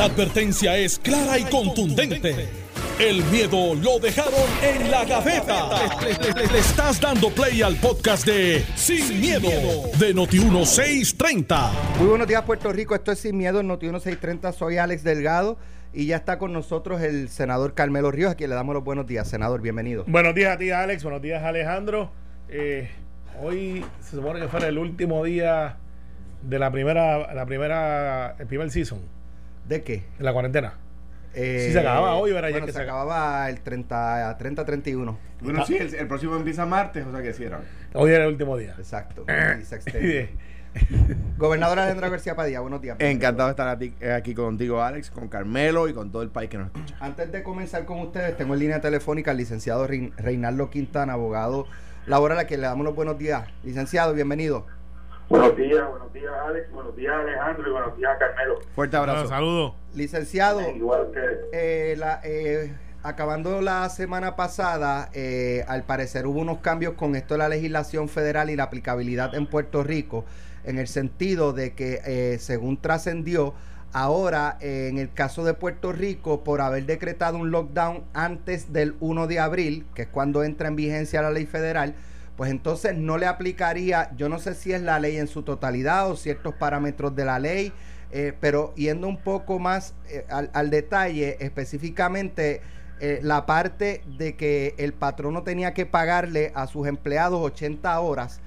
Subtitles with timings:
[0.00, 2.48] La advertencia es clara y contundente.
[2.98, 5.68] El miedo lo dejaron en la gaveta.
[6.00, 9.50] Le, estás dando play al podcast de Sin, miedo,
[9.98, 11.98] de Noti1630.
[11.98, 12.94] Muy buenos días, Puerto Rico.
[12.94, 14.54] Esto es Sin Miedo en Noti1630.
[14.54, 15.58] Soy Alex Delgado.
[15.92, 19.06] Y ya está con nosotros el senador Carmelo Ríos, a quien le damos los buenos
[19.06, 19.28] días.
[19.28, 20.04] Senador, bienvenido.
[20.06, 21.02] Buenos días a ti, Alex.
[21.02, 22.10] Buenos días, Alejandro.
[22.48, 22.88] Eh,
[23.42, 25.76] hoy se supone que fuera el último día
[26.40, 29.19] de la primera, la primera, el primer season.
[29.70, 30.02] ¿De qué?
[30.18, 30.74] De la cuarentena.
[31.32, 32.50] Eh, si se acababa hoy, ¿verdad?
[32.50, 35.18] Bueno, que se, se acababa el 30, 30 31.
[35.42, 37.60] Bueno, sí, el, el próximo empieza martes, o sea que hicieron.
[37.94, 38.74] Hoy era el último día.
[38.76, 39.24] Exacto.
[39.28, 39.58] Eh.
[39.62, 40.30] Y se extiende.
[41.38, 42.96] Gobernador Alejandro García Padilla, buenos días.
[42.98, 46.50] Encantado de estar aquí, eh, aquí contigo, Alex, con Carmelo y con todo el país
[46.50, 46.96] que nos escucha.
[46.98, 51.66] Antes de comenzar con ustedes, tengo en línea telefónica al licenciado Rein- Reinaldo Quintana, abogado
[52.06, 53.44] laboral, a quien le damos los buenos días.
[53.62, 54.66] Licenciado, bienvenido.
[55.30, 58.58] Buenos días, buenos días Alex, buenos días Alejandro y buenos días Carmelo.
[58.74, 59.28] Fuerte abrazo.
[59.28, 59.74] Saludos.
[59.94, 61.38] Licenciado, Igual ustedes.
[61.52, 67.34] eh, la- eh, acabando la semana pasada, eh, al parecer hubo unos cambios con esto
[67.34, 70.24] de la legislación federal y la aplicabilidad en Puerto Rico,
[70.64, 73.54] en el sentido de que, eh, según trascendió,
[73.92, 78.96] ahora eh, en el caso de Puerto Rico, por haber decretado un lockdown antes del
[78.98, 81.94] 1 de abril, que es cuando entra en vigencia la ley federal,
[82.40, 86.10] pues entonces no le aplicaría, yo no sé si es la ley en su totalidad
[86.10, 87.70] o ciertos parámetros de la ley,
[88.12, 92.62] eh, pero yendo un poco más eh, al, al detalle, específicamente
[92.98, 98.40] eh, la parte de que el patrono tenía que pagarle a sus empleados 80 horas,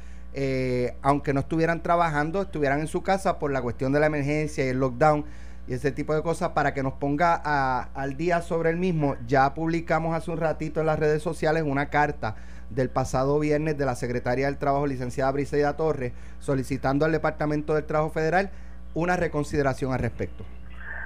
[1.04, 4.70] aunque no estuvieran trabajando, estuvieran en su casa por la cuestión de la emergencia y
[4.70, 5.24] el lockdown
[5.68, 9.18] y ese tipo de cosas para que nos ponga a- al día sobre el mismo.
[9.28, 12.36] Ya publicamos hace un ratito en las redes sociales una carta
[12.76, 17.86] del pasado viernes de la Secretaria del Trabajo, licenciada Briseida Torres, solicitando al Departamento del
[17.86, 18.50] Trabajo Federal
[18.94, 20.44] una reconsideración al respecto.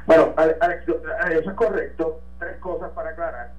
[0.06, 2.22] Bueno, Ale- Alex, eso es correcto.
[2.40, 3.52] Tres cosas para aclarar.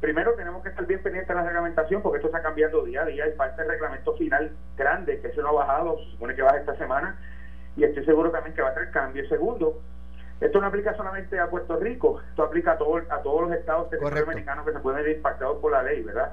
[0.00, 3.06] Primero, tenemos que estar bien pendientes de la reglamentación porque esto está cambiando día a
[3.06, 3.26] día.
[3.26, 6.58] Es parte del reglamento final grande que se no ha bajado, se supone que baja
[6.58, 7.18] esta semana
[7.76, 9.28] y estoy seguro también que va a tener cambio.
[9.28, 9.80] Segundo,
[10.40, 13.90] esto no aplica solamente a Puerto Rico, esto aplica a, todo, a todos los estados
[13.90, 16.32] territorios americanos que se pueden ver impactados por la ley, ¿verdad?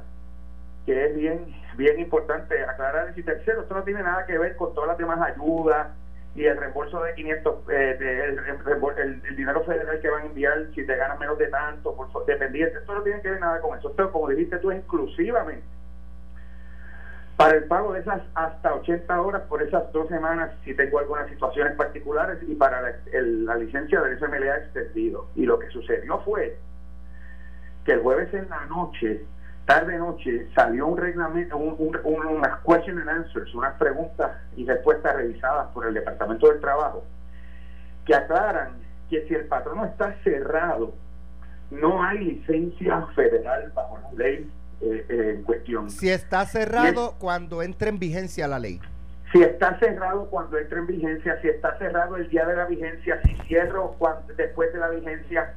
[0.85, 3.11] Que es bien bien importante aclarar.
[3.15, 5.87] Y tercero, esto no tiene nada que ver con todas las demás ayudas
[6.35, 8.39] y el reembolso de 500, eh, de- el,
[8.97, 12.07] el- el dinero federal que van a enviar si te ganas menos de tanto, por
[12.25, 12.77] dependiente.
[12.77, 13.89] Esto no tiene que ver nada con eso.
[13.89, 15.65] Esto, como dijiste tú, es exclusivamente
[17.37, 21.27] para el pago de esas hasta 80 horas por esas dos semanas si tengo algunas
[21.27, 25.25] situaciones particulares y para la, el- la licencia del FMLA extendido.
[25.35, 26.53] Y lo que sucedió fue
[27.83, 29.19] que el jueves en la noche,
[29.65, 34.65] tarde noche, salió un reglamento, un, un- un- unas question and answers, unas preguntas y
[34.65, 37.03] respuestas revisadas por el Departamento del Trabajo,
[38.05, 38.73] que aclaran
[39.09, 40.93] que si el patrono está cerrado,
[41.71, 44.49] no hay licencia federal bajo la ley
[44.81, 45.89] eh, eh, en cuestión.
[45.89, 48.79] Si está cerrado cuando entre en vigencia la ley.
[49.31, 53.19] Si está cerrado cuando entre en vigencia, si está cerrado el día de la vigencia,
[53.23, 55.53] si cierro cuando, después de la vigencia,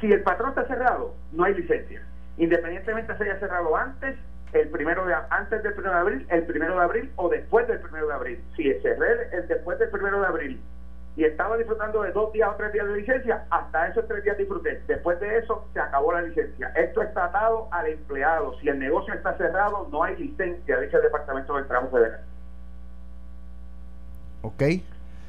[0.00, 2.00] si el patrón está cerrado, no hay licencia.
[2.36, 4.16] Independientemente se haya cerrado antes,
[4.52, 7.80] el primero de antes del primero de abril, el primero de abril o después del
[7.80, 8.44] primero de abril.
[8.56, 10.60] Si cerré el después del primero de abril
[11.16, 14.36] y estaba disfrutando de dos días o tres días de licencia, hasta esos tres días
[14.36, 14.82] disfruté.
[14.86, 16.72] Después de eso se acabó la licencia.
[16.76, 18.58] Esto está atado al empleado.
[18.60, 22.20] Si el negocio está cerrado, no hay licencia, dice el Departamento del Trabajo Federal.
[24.42, 24.62] ¿Ok?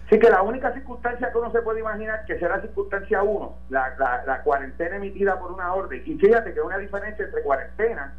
[0.06, 3.96] Así que la única circunstancia que uno se puede imaginar que será circunstancia uno, la,
[3.98, 6.04] la, la cuarentena emitida por una orden.
[6.06, 8.14] Y fíjate que hay una diferencia entre cuarentena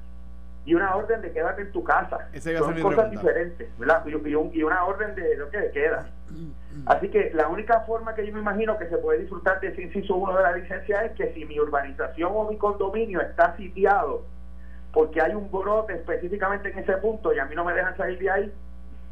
[0.64, 2.26] y una orden de quédate en tu casa.
[2.58, 4.02] Son cosas diferentes, ¿verdad?
[4.04, 6.06] Y, y un- y una orden de lo que de queda.
[6.86, 9.82] Así que la única forma que yo me imagino que se puede disfrutar de ese
[9.82, 14.22] inciso uno de la licencia es que si mi urbanización o mi condominio está sitiado
[14.92, 18.19] porque hay un brote específicamente en ese punto y a mí no me dejan salir
[18.19, 18.52] de ahí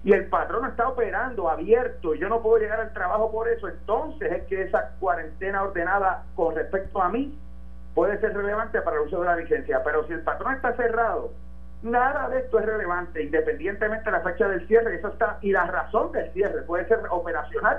[0.05, 3.69] y el patrón está operando abierto y yo no puedo llegar al trabajo por eso,
[3.69, 7.39] entonces es que esa cuarentena ordenada con respecto a mí
[7.95, 11.31] puede ser relevante para el uso de la licencia, pero si el patrón está cerrado,
[11.83, 15.65] nada de esto es relevante, independientemente de la fecha del cierre, eso está, y la
[15.65, 17.79] razón del cierre puede ser operacional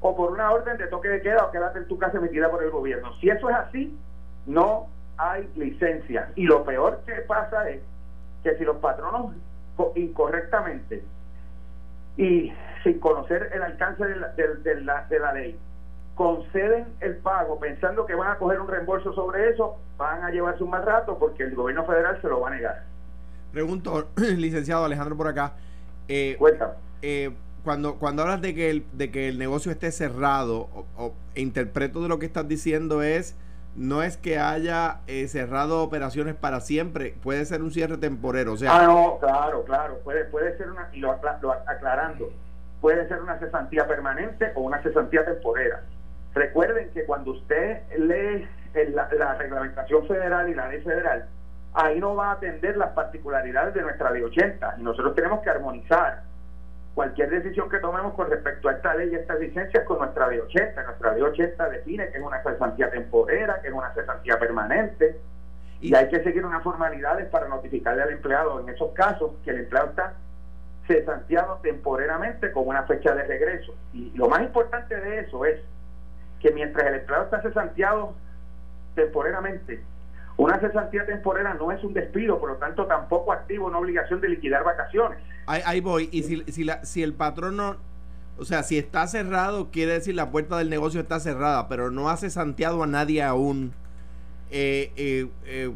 [0.00, 2.62] o por una orden de toque de queda o quédate en tu casa emitida por
[2.62, 3.12] el gobierno.
[3.20, 3.96] Si eso es así,
[4.46, 4.86] no
[5.16, 6.28] hay licencia.
[6.34, 7.80] Y lo peor que pasa es
[8.42, 9.32] que si los patronos
[9.76, 11.00] co- incorrectamente
[12.16, 15.58] y sin conocer el alcance de la, de- de la- de la ley
[16.14, 20.62] conceden el pago pensando que van a coger un reembolso sobre eso, van a llevarse
[20.62, 22.82] un mal rato porque el gobierno federal se lo va a negar.
[23.52, 25.54] Pregunto, licenciado Alejandro por acá.
[26.08, 26.72] Eh, Cuéntame.
[27.00, 27.30] eh,
[27.64, 32.02] cuando, cuando hablas de que el, de que el negocio esté cerrado, o, o- interpreto
[32.02, 33.34] de lo que estás diciendo es,
[33.76, 38.56] no es que haya eh, cerrado operaciones para siempre, puede ser un cierre temporero, o
[38.56, 39.98] sea, ah, no, claro, claro.
[40.04, 42.30] Puede, puede ser una, lo, acla- lo aclarando,
[42.80, 45.80] puede ser una cesantía permanente o una cesantía temporera.
[46.34, 51.26] Recuerden que cuando usted lee el- la, la reglamentación federal y la ley federal,
[51.74, 55.50] ahí no va a atender las particularidades de nuestra ley 80 y nosotros tenemos que
[55.50, 56.22] armonizar
[56.94, 60.38] cualquier decisión que tomemos con respecto a esta ley y estas licencias con nuestra ley
[60.38, 60.82] 80.
[60.82, 65.18] Nuestra ley 80 define que es una cesantía temporera, que es una cesantía permanente
[65.82, 69.58] y hay que seguir unas formalidades para notificarle al empleado en esos casos que el
[69.58, 70.14] empleado está
[70.86, 73.74] cesanteado temporeramente con una fecha de regreso.
[73.92, 75.60] Y lo más importante de eso es
[76.40, 78.14] que mientras el empleado está cesanteado
[78.94, 79.82] temporeramente,
[80.36, 84.30] una cesantía temporera no es un despido, por lo tanto tampoco activa una obligación de
[84.30, 85.18] liquidar vacaciones.
[85.46, 87.76] ahí, ahí voy, y si, si, la, si el patrón no,
[88.38, 92.08] o sea, si está cerrado, quiere decir la puerta del negocio está cerrada, pero no
[92.08, 93.72] hace santeado a nadie aún,
[94.50, 95.72] eh, eh, eh,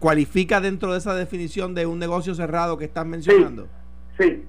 [0.00, 3.68] ¿cualifica dentro de esa definición de un negocio cerrado que estás mencionando?
[4.18, 4.46] Sí,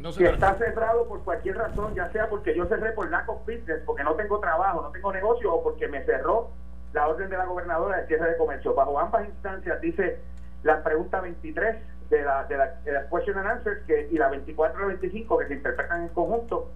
[0.00, 3.40] No si está cerrado por cualquier razón, ya sea porque yo cerré por lack of
[3.46, 6.50] business, porque no tengo trabajo, no tengo negocio, o porque me cerró
[6.92, 8.74] la orden de la gobernadora de cierre de comercio.
[8.74, 10.18] Bajo ambas instancias dice
[10.62, 11.76] la pregunta 23
[12.10, 15.46] de la, de la, question and answers que, y la 24 y la 25 que
[15.48, 16.70] se interpretan en conjunto,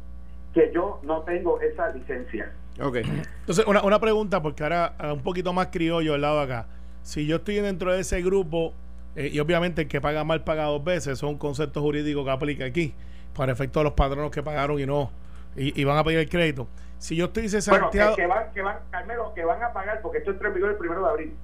[0.55, 2.51] que yo no tengo esa licencia.
[2.81, 2.97] Ok.
[3.41, 6.67] Entonces, una, una pregunta, porque ahora ah, un poquito más criollo el lado de acá.
[7.03, 8.73] Si yo estoy dentro de ese grupo,
[9.15, 12.25] eh, y obviamente el que paga mal paga dos veces, eso es un concepto jurídico
[12.25, 12.95] que aplica aquí,
[13.35, 15.11] para efecto de los patronos que pagaron y no,
[15.55, 16.67] y, y van a pedir el crédito.
[16.99, 18.17] Si yo estoy Bueno, que, cesanteado.
[18.17, 20.77] que van, que van, Carmelo, que van a pagar porque esto entra en vigor el
[20.77, 21.35] primero de abril.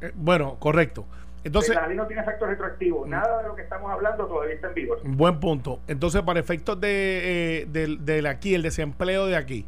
[0.00, 1.04] eh, bueno, correcto.
[1.42, 3.06] Entonces, la ley no tiene efecto retroactivo.
[3.06, 5.00] Nada de lo que estamos hablando todavía está en vigor.
[5.04, 5.80] Buen punto.
[5.88, 9.66] Entonces, para efectos de, eh, del, del aquí, el desempleo de aquí,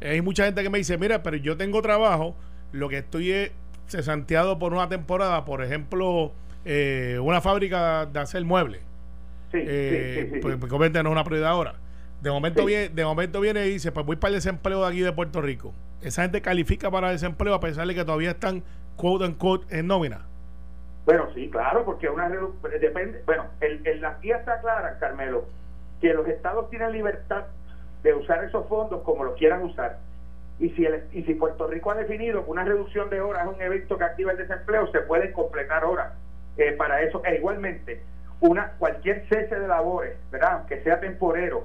[0.00, 2.36] hay mucha gente que me dice, mira, pero yo tengo trabajo,
[2.70, 3.50] lo que estoy es
[3.88, 6.30] cesanteado por una temporada, por ejemplo,
[6.64, 8.80] eh, una fábrica de hacer muebles.
[9.50, 10.60] Sí, Eh, sí, sí, sí, pues, sí.
[10.60, 11.74] pues, obviamente no es una prioridad ahora.
[12.22, 12.66] De momento, Sí.
[12.66, 15.40] viene, de momento viene y dice, pues voy para el desempleo de aquí de Puerto
[15.40, 15.72] Rico.
[16.02, 18.62] Esa gente califica para desempleo a pesar de que todavía están
[18.96, 20.22] quote and quote en nómina.
[21.04, 22.28] Bueno, sí, claro, porque una
[22.80, 23.22] depende.
[23.24, 25.44] Bueno, el, el- las guías está clara, Carmelo,
[26.00, 27.44] que los estados tienen libertad
[28.02, 29.98] de usar esos fondos como los quieran usar.
[30.60, 33.54] Y si, el, y si Puerto Rico ha definido que una reducción de horas es
[33.54, 36.12] un evento que activa el desempleo, se pueden completar horas
[36.56, 37.22] eh, para eso.
[37.24, 38.02] E igualmente,
[38.40, 40.54] una cualquier cese de labores, ¿verdad?
[40.54, 41.64] Aunque sea temporero,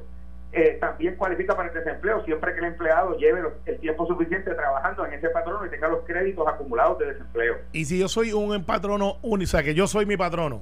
[0.53, 4.53] eh, también cualifica para el desempleo siempre que el empleado lleve los- el tiempo suficiente
[4.53, 7.55] trabajando en ese patrono y tenga los créditos acumulados de desempleo.
[7.71, 10.61] Y si yo soy un patrono único, o sea, que yo soy mi patrono,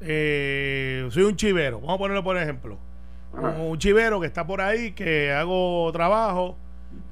[0.00, 2.78] eh, soy un chivero, vamos a ponerlo por ejemplo,
[3.36, 3.50] Ajá.
[3.60, 6.56] un chivero que está por ahí, que hago trabajo,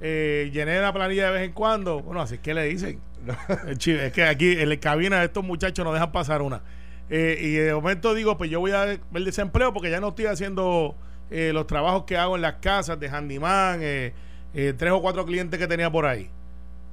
[0.01, 3.01] eh, llené la planilla de vez en cuando, bueno, así es que le dicen.
[3.67, 6.63] El es que aquí en la cabina estos muchachos no dejan pasar una.
[7.11, 10.09] Eh, y de momento digo, pues yo voy a ver el desempleo porque ya no
[10.09, 10.97] estoy haciendo
[11.31, 14.13] eh, los trabajos que hago en las casas de handyman, eh,
[14.55, 16.31] eh, tres o cuatro clientes que tenía por ahí.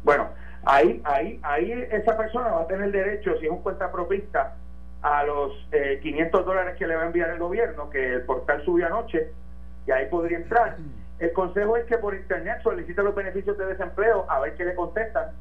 [0.03, 0.29] Bueno,
[0.65, 4.55] ahí, ahí, ahí esa persona va a tener derecho, si es un cuenta propista,
[5.01, 8.63] a los eh, 500 dólares que le va a enviar el gobierno, que el portal
[8.63, 9.31] subió anoche,
[9.85, 10.77] y ahí podría entrar.
[11.19, 14.75] El consejo es que por internet solicite los beneficios de desempleo, a ver qué le
[14.75, 15.31] contestan.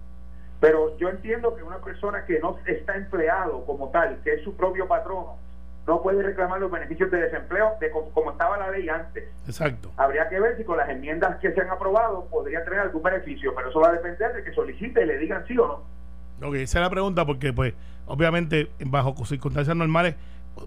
[0.61, 4.55] Pero yo entiendo que una persona que no está empleado como tal, que es su
[4.57, 5.37] propio patrono,
[5.87, 9.25] no puede reclamar los beneficios de desempleo de co- como estaba la ley antes.
[9.47, 9.91] Exacto.
[9.97, 13.53] Habría que ver si con las enmiendas que se han aprobado podría tener algún beneficio,
[13.55, 15.67] pero eso va a depender de que solicite y le digan sí o
[16.41, 16.49] no.
[16.49, 17.75] Ok, esa es la pregunta porque, pues,
[18.07, 20.15] obviamente, bajo circunstancias normales,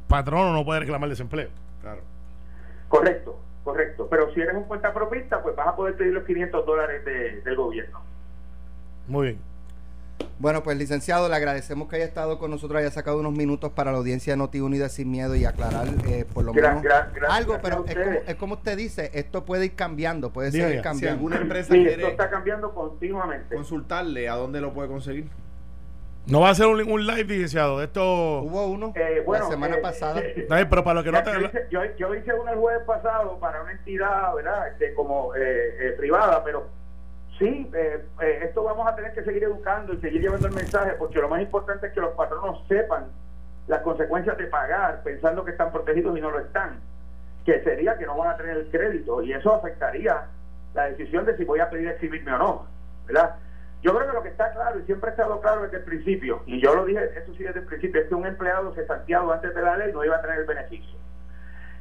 [0.08, 1.50] patrono no puede reclamar desempleo.
[1.82, 2.02] Claro.
[2.90, 4.08] Correcto, correcto.
[4.10, 7.42] Pero si eres un cuenta propista, pues vas a poder pedir los 500 dólares de-
[7.42, 8.00] del gobierno.
[9.08, 9.40] Muy bien.
[10.38, 13.94] Bueno, pues licenciado, le agradecemos que haya estado con nosotros, haya sacado unos minutos para
[13.94, 16.94] la audiencia de Noti Unida sin miedo y aclarar eh, por lo Gra- menos
[17.30, 20.80] algo, pero es como, es como usted dice, esto puede ir cambiando, puede Diga, seguir.
[20.80, 21.14] Si cambiando.
[21.18, 23.56] alguna empresa Sí, esto quiere está cambiando continuamente.
[23.56, 25.30] consultarle, ¿a dónde lo puede conseguir?
[26.28, 27.82] No va a ser un, un live, licenciado.
[27.84, 28.40] Esto.
[28.42, 30.20] Hubo uno Eh, bueno, la semana eh, pasada.
[30.26, 31.32] eh, pero para los que no te.
[31.32, 34.68] yo, hice, yo, yo hice uno el jueves pasado para una entidad, ¿verdad?
[34.70, 35.40] Este, como eh,
[35.80, 36.68] eh, privada, pero
[37.38, 40.94] sí, eh, eh, esto vamos a tener que seguir educando y seguir llevando el mensaje,
[40.98, 43.08] porque lo más importante es que los patronos sepan
[43.68, 46.80] las consecuencias de pagar pensando que están protegidos y no lo están,
[47.46, 50.26] que sería que no van a tener el crédito y eso afectaría
[50.74, 52.68] la decisión de si voy a pedir exhibirme o no,
[53.08, 53.36] ¿verdad?
[53.82, 56.42] Yo creo que lo que está claro, y siempre ha estado claro desde el principio,
[56.46, 59.54] y yo lo dije, eso sí desde el principio, es que un empleado cesanteado antes
[59.54, 60.98] de la ley no iba a tener el beneficio.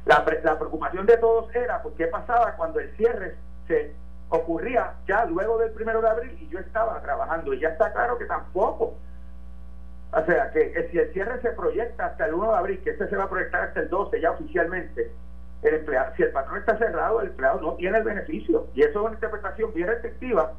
[0.05, 3.35] La, la preocupación de todos era, pues, ¿qué pasaba cuando el cierre
[3.67, 3.95] se
[4.29, 7.53] ocurría ya luego del primero de abril y yo estaba trabajando?
[7.53, 8.95] Y ya está claro que tampoco.
[10.11, 13.09] O sea, que si el cierre se proyecta hasta el 1 de abril, que este
[13.09, 15.11] se va a proyectar hasta el 12 ya oficialmente,
[15.61, 18.67] el empleado, si el patrón está cerrado, el empleado no tiene el beneficio.
[18.73, 20.53] Y eso es una interpretación bien restrictiva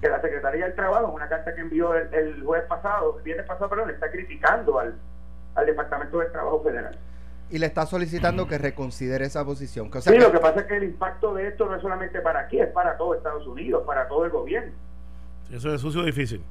[0.00, 3.68] que la Secretaría del Trabajo, en una carta que envió el, jueves pasado, viernes pasado,
[3.68, 4.94] perdón, está criticando al,
[5.54, 6.96] al Departamento del Trabajo Federal.
[7.50, 9.90] Y le está solicitando que reconsidere esa posición.
[10.00, 12.60] sí, lo que pasa es que el impacto de esto no es solamente para aquí,
[12.60, 14.72] es para todo Estados Unidos, para todo el gobierno.
[15.52, 16.42] Eso es sucio difícil.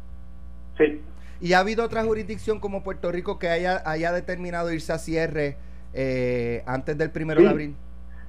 [0.78, 1.02] Sí.
[1.40, 5.56] ¿Y ha habido otra jurisdicción como Puerto Rico que haya, haya determinado irse a cierre
[5.94, 7.76] eh, antes del primero de abril?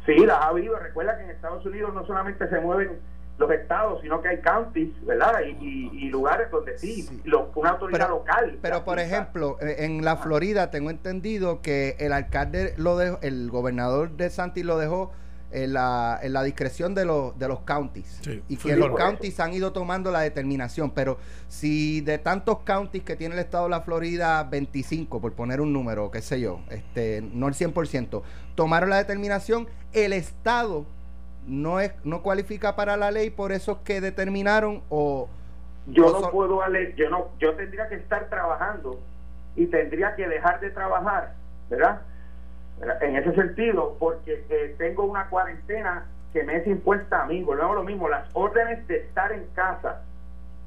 [0.07, 0.79] Sí, las ha habido.
[0.79, 3.01] Recuerda que en Estados Unidos no solamente se mueven
[3.41, 5.41] los estados, sino que hay counties, ¿verdad?
[5.43, 7.09] Y, lugares donde sí,
[7.55, 8.59] una autoridad local.
[8.61, 13.49] Pero, por ejemplo, eh, en la Florida tengo entendido que el alcalde lo dejó, el
[13.51, 15.13] gobernador de Santi lo dejó
[15.53, 18.21] en la, en la discreción de, los de los counties.
[18.49, 20.91] y que los counties han ido tomando la determinación.
[20.91, 21.17] Pero
[21.49, 25.73] si de tantos counties que tiene el estado de la Florida, 25, por poner un
[25.73, 28.23] número, qué sé yo, este no el 100%,
[28.55, 30.85] tomaron la determinación, el estado
[31.51, 35.29] no es no cualifica para la ley por eso que determinaron o
[35.89, 36.61] yo no puedo
[36.95, 39.01] yo no yo tendría que estar trabajando
[39.57, 41.35] y tendría que dejar de trabajar
[41.69, 42.03] verdad
[43.01, 47.73] en ese sentido porque eh, tengo una cuarentena que me es impuesta a mí volvemos
[47.73, 50.03] a lo mismo las órdenes de estar en casa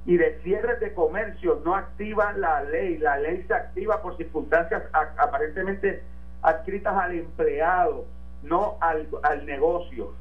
[0.05, 4.83] y de cierres de comercio no activan la ley la ley se activa por circunstancias
[4.91, 6.03] aparentemente
[6.41, 8.05] adscritas al empleado
[8.41, 10.11] no al, al negocio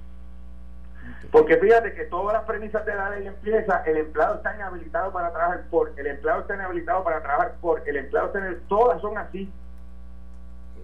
[1.31, 5.33] porque fíjate que todas las premisas de la ley empieza, el empleado está inhabilitado para
[5.33, 9.17] trabajar por, el empleado está inhabilitado para trabajar por, el empleado está en todas son
[9.17, 9.51] así.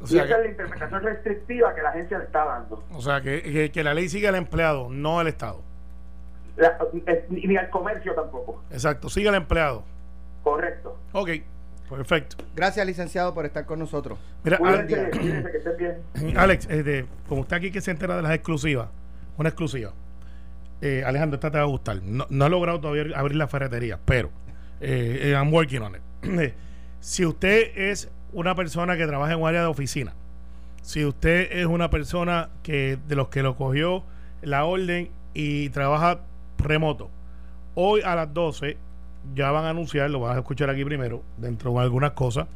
[0.08, 2.82] y esa es la interpretación restrictiva que la agencia le está dando.
[2.92, 5.60] O sea, que, que, la ley sigue al empleado, no al Estado.
[7.06, 8.62] Eh, ni al comercio tampoco.
[8.70, 9.84] Exacto, sigue al empleado.
[10.42, 10.96] Correcto.
[11.12, 11.30] Ok.
[11.88, 12.36] Perfecto.
[12.54, 14.18] Gracias, licenciado, por estar con nosotros.
[14.44, 14.58] Mira,
[16.36, 18.88] Alex, eh, como usted aquí que se entera de las exclusivas,
[19.38, 19.92] una exclusiva.
[20.80, 22.02] Eh, Alejandro, esta te va a gustar.
[22.02, 24.30] No, he logrado todavía abrir la ferretería, pero
[24.80, 26.52] eh, eh, I'm working on it.
[27.00, 30.14] si usted es una persona que trabaja en un área de oficina,
[30.82, 34.04] si usted es una persona que de los que lo cogió
[34.42, 36.20] la orden y trabaja
[36.58, 37.10] remoto,
[37.74, 38.76] hoy a las 12
[39.34, 42.46] ya van a anunciar, lo van a escuchar aquí primero, dentro de algunas cosas,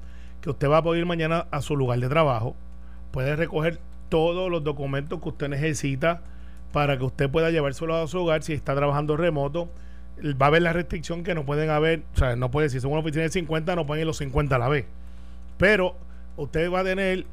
[0.41, 2.55] que usted va a poder ir mañana a su lugar de trabajo,
[3.11, 6.23] puede recoger todos los documentos que usted necesita
[6.73, 9.71] para que usted pueda llevárselo a su hogar si está trabajando remoto.
[10.21, 12.93] Va a haber la restricción que no pueden haber, o sea, no puede, si son
[12.93, 14.87] una oficina de 50, no pueden ir los 50 a la vez.
[15.59, 15.97] Pero
[16.37, 17.27] usted va a tener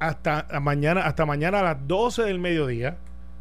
[0.00, 2.96] hasta mañana, hasta mañana a las 12 del mediodía,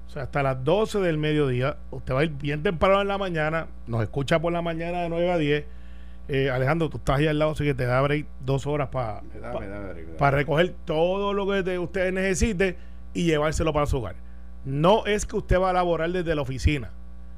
[0.07, 3.17] o sea, hasta las 12 del mediodía, usted va a ir bien temprano en la
[3.17, 5.65] mañana, nos escucha por la mañana de 9 a 10.
[6.27, 9.21] Eh, Alejandro, tú estás ahí al lado, así que te da break dos horas para
[10.17, 12.77] para recoger todo lo que usted necesite
[13.13, 14.15] y llevárselo para su hogar.
[14.65, 16.91] No es que usted va a laborar desde la oficina,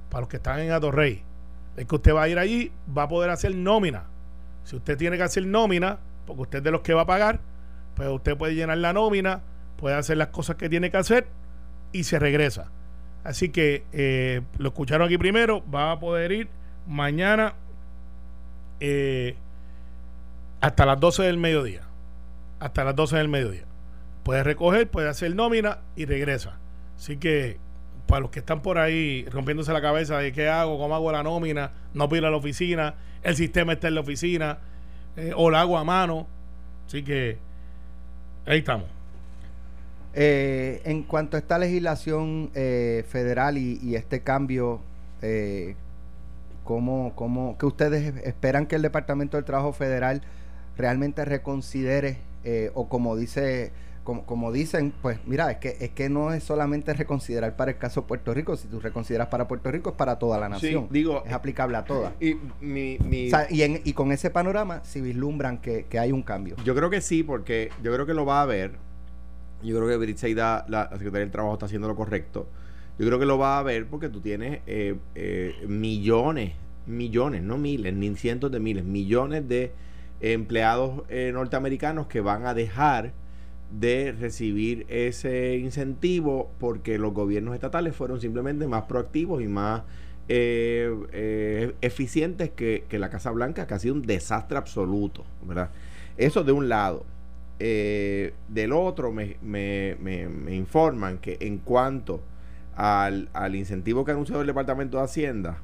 [0.10, 1.24] para los que están en Atorrey.
[1.76, 4.06] Es que usted va a ir allí, va a poder hacer nómina.
[4.64, 7.40] Si usted tiene que hacer nómina, porque usted es de los que va a pagar,
[7.96, 9.42] pues usted puede llenar la nómina,
[9.76, 11.28] puede hacer las cosas que tiene que hacer
[11.92, 12.72] y se regresa.
[13.24, 16.50] Así que eh, lo escucharon aquí primero, va a poder ir
[16.88, 17.56] mañana
[18.80, 19.36] eh,
[20.62, 21.82] hasta las 12 del mediodía.
[22.60, 23.66] Hasta las 12 del mediodía.
[24.24, 26.58] Puede recoger, puede hacer nómina y regresa.
[26.98, 27.58] Así que
[28.08, 31.24] para los que están por ahí rompiéndose la cabeza de qué hago, cómo hago la
[31.24, 34.60] nómina, no pido a la oficina, el sistema está en la oficina,
[35.16, 36.28] eh, o la hago a mano.
[36.88, 37.38] Así que
[38.46, 38.98] ahí estamos.
[40.20, 44.82] Eh, en cuanto a esta legislación eh, federal y, este cambio,
[45.22, 45.76] eh,
[46.64, 50.24] ¿cómo, cómo, ¿qué ustedes esperan que el Departamento del Trabajo Federal
[50.76, 52.18] realmente reconsidere
[52.74, 53.74] o como dice
[54.26, 58.02] como, dicen, pues mira, es que, es que no es solamente reconsiderar para el caso
[58.02, 60.88] de Puerto Rico, si tú reconsideras para Puerto Rico es para toda la nación.
[60.90, 62.14] digo, es aplicable a todas.
[62.22, 62.98] Y, mi,
[63.50, 66.56] y, con ese panorama, si vislumbran que, hay un cambio.
[66.64, 68.72] Yo creo que sí, porque yo creo que lo va a ver.
[69.62, 72.48] Yo creo que Britseida, la, la Secretaría del Trabajo, está haciendo lo correcto.
[72.98, 76.54] Yo creo que lo va a ver porque tú tienes eh, eh, millones,
[76.88, 79.72] millones, no miles, ni cientos de miles, millones de
[80.20, 83.14] empleados eh, norteamericanos que van a dejar
[83.72, 89.84] de recibir ese incentivo porque los gobiernos estatales fueron simplemente más proactivos y más
[90.30, 95.70] eh, eh, eficientes que, la Casa Blanca, que ha sido un desastre absoluto, ¿verdad?
[96.18, 97.06] Eso de un lado.
[97.60, 102.22] Eh, del otro, me, me, me, informan que en cuanto
[102.76, 105.58] al, al, incentivo que ha anunciado el Departamento de Hacienda,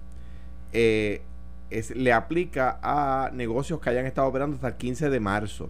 [0.74, 1.22] eh,
[1.70, 5.70] es, le aplica a negocios que hayan estado operando hasta el 15 de marzo.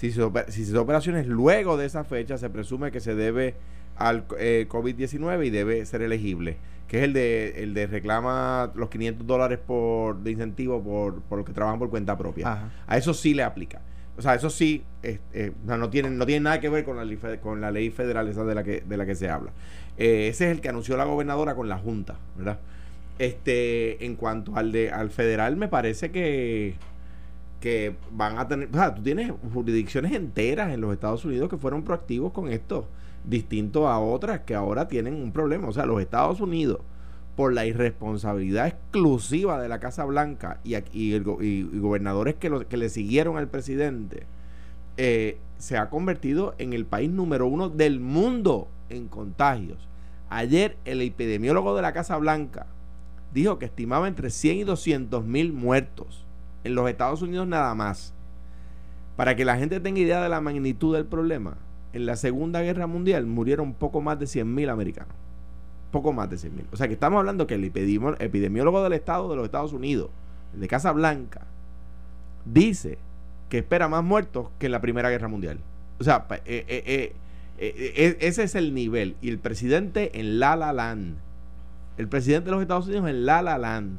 [0.00, 3.56] Si se, si se operaciones luego de esa fecha, se presume que se debe
[3.96, 6.56] al eh, COVID-19 y debe ser elegible,
[6.88, 11.36] que es el de, el de reclama los 500 dólares por, de incentivo por, por
[11.36, 12.70] los que trabajan por cuenta propia.
[12.86, 13.82] A eso sí le aplica.
[14.16, 17.18] O sea, eso sí, eh, no, tiene, no tiene nada que ver con la, ley,
[17.42, 19.50] con la ley federal esa de la que, de la que se habla.
[19.98, 22.58] Eh, ese es el que anunció la gobernadora con la Junta, ¿verdad?
[23.18, 26.76] Este, en cuanto al de al federal, me parece que
[27.60, 31.58] que van a tener, o sea, tú tienes jurisdicciones enteras en los Estados Unidos que
[31.58, 32.88] fueron proactivos con esto
[33.24, 35.68] distinto a otras que ahora tienen un problema.
[35.68, 36.78] O sea, los Estados Unidos,
[37.36, 41.18] por la irresponsabilidad exclusiva de la Casa Blanca y, y,
[41.78, 44.24] gobernadores que, que le siguieron al presidente,
[44.96, 49.86] eh, se ha convertido en el país número uno del mundo en contagios.
[50.30, 52.66] Ayer el epidemiólogo de la Casa Blanca
[53.34, 56.24] dijo que estimaba entre 100 y 200 mil muertos
[56.64, 58.12] en los Estados Unidos nada más.
[59.16, 61.56] Para que la gente tenga idea de la magnitud del problema,
[61.92, 65.14] en la Segunda Guerra Mundial murieron poco más de 100.000 americanos.
[65.90, 66.66] Poco más de 100.000.
[66.72, 70.10] O sea que estamos hablando que el epidemiólogo del Estado de los Estados Unidos,
[70.54, 71.42] el de Casa Blanca,
[72.44, 72.98] dice
[73.48, 75.58] que espera más muertos que en la Primera Guerra Mundial.
[75.98, 77.14] O sea, eh, eh,
[77.58, 79.16] eh, ese es el nivel.
[79.20, 81.16] Y el presidente en La La Land.
[81.98, 83.98] El presidente de los Estados Unidos en La La Land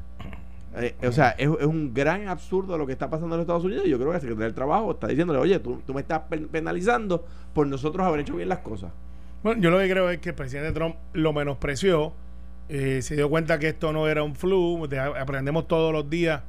[0.77, 3.85] eh, o sea, es, un gran absurdo lo que está pasando en los Estados Unidos.
[3.85, 7.25] Y yo creo que el secretario del Trabajo está diciéndole, oye, tú, me estás penalizando
[7.53, 8.91] por nosotros haber hecho bien las cosas.
[9.43, 12.13] Bueno, yo lo que creo es que el presidente Trump lo menospreció.
[12.69, 14.87] Eh, se dio cuenta que esto no era un flu.
[15.19, 16.41] aprendemos todos los días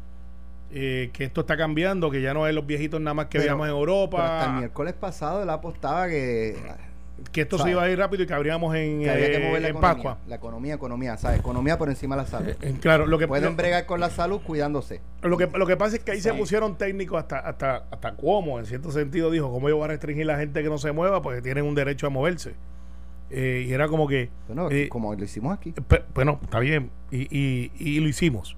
[0.70, 3.66] eh, que esto está cambiando, que ya no es los viejitos nada más que veíamos
[3.66, 4.38] en Europa.
[4.38, 6.56] hasta el miércoles pasado él apostaba que
[7.30, 10.18] que esto se iba a ir rápido y que habríamos en, eh, la Pascua.
[10.26, 11.40] La economía, economía, ¿sabes?
[11.40, 12.54] Economía por encima de la salud.
[12.60, 15.00] Eh, claro, lo que pueden bregar con la salud cuidándose.
[15.22, 18.58] Lo que, lo que pasa es que ahí se pusieron técnicos hasta hasta hasta cómo,
[18.58, 20.92] en cierto sentido dijo, ¿cómo yo voy a restringir a la gente que no se
[20.92, 21.22] mueva?
[21.22, 22.54] Porque tienen un derecho a moverse.
[23.30, 24.28] Eh, y era como que...
[24.46, 25.72] Bueno, como lo hicimos aquí.
[26.14, 26.90] bueno, está bien.
[27.10, 28.56] Y, y, y lo hicimos.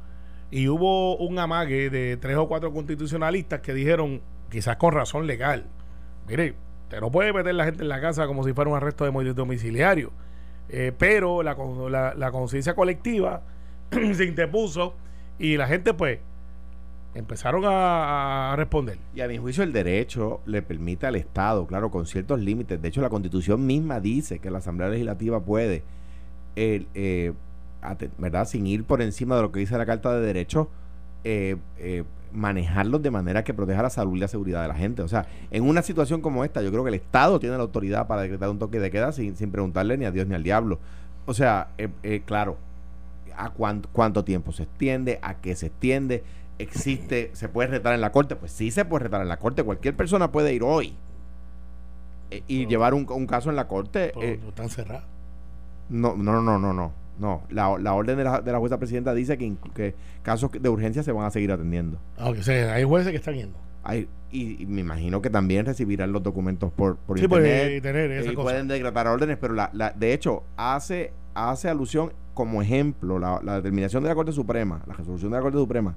[0.50, 5.66] Y hubo un amague de tres o cuatro constitucionalistas que dijeron, quizás con razón legal,
[6.28, 6.54] mire,
[7.00, 10.12] no puede meter la gente en la casa como si fuera un arresto de domiciliario.
[10.68, 13.42] Eh, pero la, la, conciencia colectiva
[13.90, 14.94] se interpuso
[15.38, 16.18] y la gente pues
[17.14, 18.98] empezaron a, responder.
[19.14, 22.80] Y a mi juicio el derecho le permite al Estado, claro, con ciertos límites.
[22.80, 25.82] De hecho, la constitución misma dice que la Asamblea Legislativa puede,
[26.56, 27.32] eh,
[28.18, 28.46] ¿verdad?
[28.46, 30.68] Sin ir por encima de lo que dice la Carta de Derechos,
[31.24, 35.02] eh, eh manejarlos de manera que proteja la salud y la seguridad de la gente.
[35.02, 38.06] O sea, en una situación como esta, yo creo que el Estado tiene la autoridad
[38.06, 40.78] para decretar un toque de queda sin, sin preguntarle ni a Dios ni al diablo.
[41.26, 42.58] O sea, eh, eh, claro,
[43.36, 45.20] ¿a cuánto, cuánto tiempo se extiende?
[45.22, 46.24] ¿A qué se extiende?
[46.58, 47.30] ¿Existe?
[47.34, 48.36] ¿Se puede retar en la corte?
[48.36, 49.62] Pues sí se puede retar en la corte.
[49.62, 50.94] Cualquier persona puede ir hoy
[52.30, 54.12] eh, y llevar un, un, caso en la corte.
[54.14, 55.04] no están cerrados.
[55.88, 57.03] No, no, no, no, no.
[57.18, 60.68] No, la, la orden de la, de la jueza presidenta dice que, que, casos de
[60.68, 61.98] urgencia se van a seguir atendiendo.
[62.18, 63.56] Ah, o sea, hay jueces que están yendo.
[63.84, 67.82] Hay, y, me imagino que también recibirán los documentos por, por sí, internet.
[67.82, 72.62] tener esa y pueden decretar órdenes, pero la, la, de hecho hace, hace alusión como
[72.62, 75.94] ejemplo la, la determinación de la Corte Suprema, la resolución de la Corte Suprema,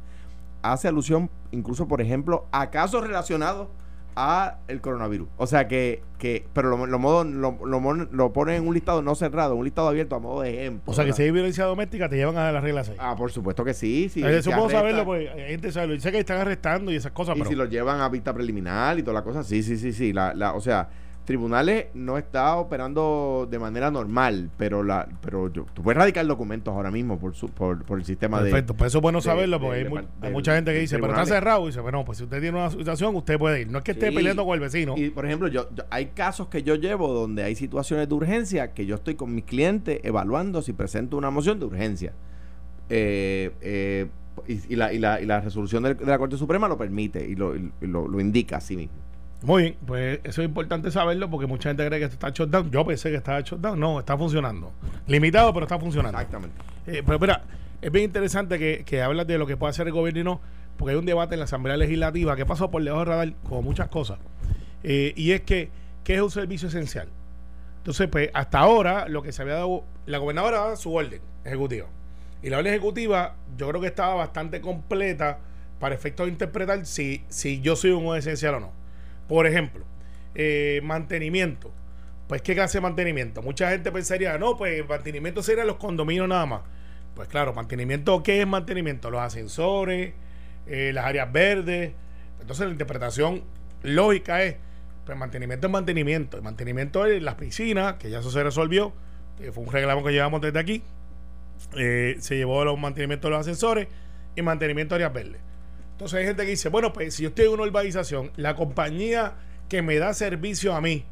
[0.61, 3.69] hace alusión incluso, por ejemplo, a casos relacionados
[4.17, 5.29] a el coronavirus.
[5.37, 9.13] O sea que, que pero lo, lo, modo, lo, lo, ponen en un listado no
[9.13, 10.91] cerrado, un listado abierto a modo de ejemplo.
[10.91, 12.95] O sea que si hay violencia doméstica te llevan a las reglas ahí.
[12.99, 14.09] Ah, por supuesto que sí.
[14.09, 17.37] sí eso puedo saberlo, pues hay gente sabe, dice que están arrestando y esas cosas.
[17.37, 20.11] Y si lo llevan a vista preliminar y toda la cosa, sí, sí, sí, sí.
[20.11, 20.89] La, la, o sea,
[21.27, 26.73] tribunales no está operando de manera normal, pero la pero yo, tú puedes radicar documentos
[26.73, 29.59] ahora mismo por su, por, por el sistema de Perfecto, pues eso es bueno saberlo
[29.59, 29.89] porque
[30.21, 32.57] hay, mucha gente que dice, pero está cerrado y dice, bueno, pues si usted tiene
[32.57, 33.69] una situación, usted puede ir.
[33.69, 34.95] No es que esté peleando con el vecino.
[34.95, 38.85] Y por ejemplo, yo, hay casos que yo llevo donde hay situaciones de urgencia que
[38.85, 42.13] yo estoy con mis clientes evaluando si presento una moción de urgencia.
[42.89, 44.07] Eh, eh,
[44.47, 47.53] y, la, y, la, y la resolución de, la Corte Suprema lo permite y lo,
[47.81, 49.06] lo, lo indica así mismo.
[49.47, 52.69] Muy bien, pues eso es importante saberlo porque mucha gente cree que esto está shutdown.
[52.69, 53.79] Yo pensé que estaba shutdown.
[53.79, 54.73] No, está funcionando.
[55.07, 56.17] Limitado, pero está funcionando.
[56.17, 56.57] Exactamente.
[56.85, 57.43] Eh, pero mira,
[57.81, 60.41] es bien interesante que, que hablas de lo que puede hacer el gobierno y no,
[60.75, 63.61] porque hay un debate en la Asamblea Legislativa que pasó por debajo del radar como
[63.61, 64.19] muchas cosas.
[64.83, 65.69] Eh, y es que,
[66.03, 67.07] ¿qué es un servicio esencial?
[67.77, 71.87] Entonces, pues hasta ahora lo que se había dado, la gobernadora daba su orden ejecutiva.
[72.43, 75.39] Y la orden ejecutiva yo creo que estaba bastante completa
[75.79, 78.86] para efectos de interpretar si, si yo soy un esencial o no.
[79.27, 79.83] Por ejemplo,
[80.35, 81.71] eh, mantenimiento.
[82.27, 83.41] Pues, ¿qué clase de mantenimiento?
[83.41, 86.61] Mucha gente pensaría, no, pues mantenimiento sería los condominios nada más.
[87.15, 89.09] Pues claro, mantenimiento, ¿qué es mantenimiento?
[89.09, 90.13] Los ascensores,
[90.67, 91.93] eh, las áreas verdes.
[92.39, 93.43] Entonces la interpretación
[93.81, 94.57] lógica es,
[95.05, 96.37] pues mantenimiento es mantenimiento.
[96.37, 98.93] El mantenimiento es las piscinas, que ya eso se resolvió,
[99.37, 100.83] que fue un reclamo que llevamos desde aquí.
[101.75, 103.87] Eh, se llevó los mantenimientos de los ascensores
[104.35, 105.41] y mantenimiento de áreas verdes.
[105.97, 109.33] Entonces hay gente que dice, bueno, pues si yo estoy en una urbanización, la compañía
[109.67, 111.05] que me da servicio a mí,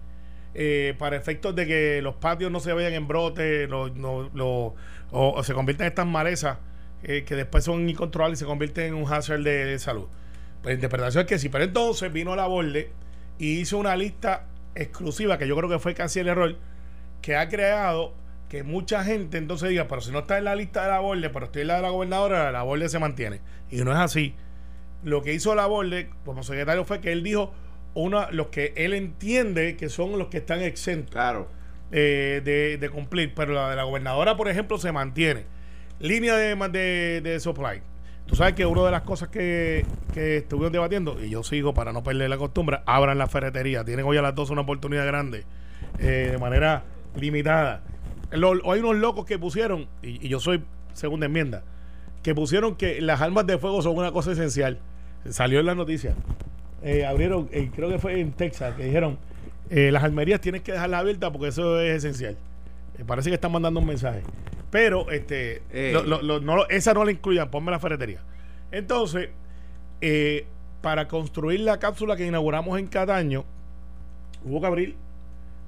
[0.54, 5.88] eh, para efectos de que los patios no se vayan en brote o, se conviertan
[5.88, 6.60] en estas malezas
[7.02, 10.06] eh, que después son incontrolables y se convierten en un hazard de, salud.
[10.62, 12.91] Pues la interpretación es que sí, pero entonces vino a la borde
[13.39, 14.45] y hizo una lista
[14.76, 16.56] exclusiva, que yo creo que fue casi el error,
[17.24, 18.13] que ha creado
[18.50, 21.32] que mucha gente entonces diga, pero si no está en la lista de la borde,
[21.32, 23.41] pero estoy en la de la gobernadora, la borde se mantiene.
[23.71, 24.36] Y no es así.
[25.06, 27.54] Lo que hizo la borde como secretario fue que él dijo,
[27.94, 31.48] una, los que él entiende que son los que están exentos claro.
[31.91, 35.46] Eh, de, cumplir, pero la de la gobernadora, por ejemplo, se mantiene.
[36.00, 37.82] Línea de, de, de supply.
[38.26, 41.94] Tú sabes que una de las cosas que, que estuvieron debatiendo, y yo sigo para
[41.94, 43.86] no perder la costumbre, abran la ferretería.
[43.86, 45.46] Tienen hoy a las dos una oportunidad grande,
[46.00, 46.84] eh, de manera
[47.15, 47.84] limitada.
[48.32, 50.63] hay unos locos que pusieron, y, y yo soy
[50.94, 51.63] segunda enmienda,
[52.24, 54.80] que pusieron que las armas de fuego son una cosa esencial.
[55.29, 56.15] Salió en la noticia.
[56.83, 59.17] Eh, abrieron, eh, creo que fue en Texas, que dijeron,
[59.69, 62.38] eh, las almerías tienes que dejarlas abiertas porque eso es esencial.
[63.07, 64.21] parece que están mandando un mensaje.
[64.69, 65.61] Pero este
[65.93, 68.19] no, esa no la incluyan, ponme la ferretería.
[68.71, 69.29] Entonces,
[70.81, 73.45] para construir la cápsula que inauguramos en Cataño,
[74.43, 74.95] hubo que abrir,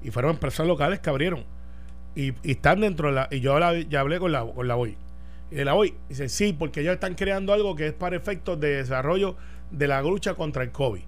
[0.02, 1.44] y fueron empresas locales que abrieron.
[2.14, 3.28] Y, están dentro de la.
[3.30, 4.96] Y yo ya hablé con la, con la BOI.
[5.50, 8.58] Y de la BOI dice: Sí, porque ellos están creando algo que es para efectos
[8.60, 9.36] de desarrollo
[9.70, 11.02] de la lucha contra el COVID.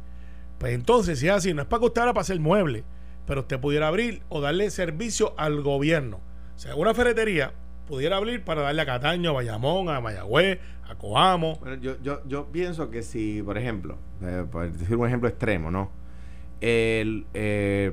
[0.58, 2.84] Pues entonces, si es así, no es para que usted ahora para hacer mueble,
[3.26, 6.20] pero usted pudiera abrir o darle servicio al gobierno.
[6.56, 7.54] O sea, una ferretería
[7.88, 11.58] pudiera abrir para darle a Cataño, a Bayamón, a Mayagüez, a Coamo.
[11.80, 15.90] Yo, yo, yo pienso que si, por ejemplo, eh, por decir un ejemplo extremo, ¿no?
[16.60, 17.92] El, eh,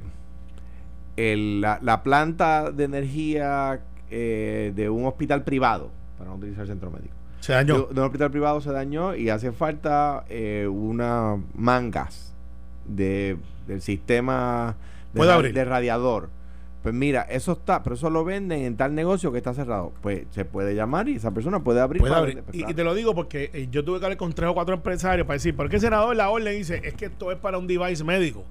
[1.17, 3.81] la, planta de energía
[4.11, 7.87] eh, de un hospital privado, para no utilizar el centro médico, se dañó.
[7.87, 12.33] De, un hospital privado se dañó y hace falta eh, una mangas
[12.85, 14.75] de, del sistema
[15.13, 16.29] de, de radiador.
[16.83, 19.91] Pues mira, eso está, pero eso lo venden en tal negocio que está cerrado.
[20.01, 22.01] Pues se puede llamar y esa persona puede abrir.
[22.01, 22.13] Pues
[22.53, 25.27] y, te lo digo porque eh, yo tuve que hablar con tres o cuatro empresarios
[25.27, 27.67] para decir, ¿por qué el senador la orden dice, es que esto es para un
[27.67, 28.45] device médico?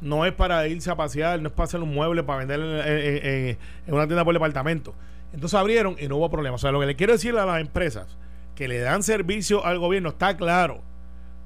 [0.00, 3.58] No es para irse a pasear, no es para hacer un mueble, para vender en,
[3.86, 4.92] en una tienda por departamento.
[5.36, 6.54] Entonces abrieron y no hubo problema.
[6.54, 8.16] O sea, lo que le quiero decir a las empresas
[8.54, 10.80] que le dan servicio al gobierno, está claro.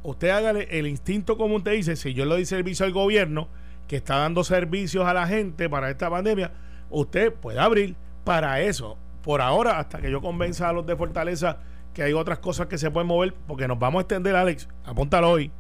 [0.05, 3.49] Usted hágale el instinto como usted dice, si yo le doy servicio al gobierno,
[3.89, 6.53] que está dando servicios a la gente para esta pandemia,
[6.89, 8.97] usted puede abrir para eso.
[9.25, 11.59] Por ahora, hasta que yo convenza a los de Fortaleza
[11.93, 15.31] que hay otras cosas que se pueden mover, porque nos vamos a extender, Alex, apúntalo
[15.31, 15.51] hoy.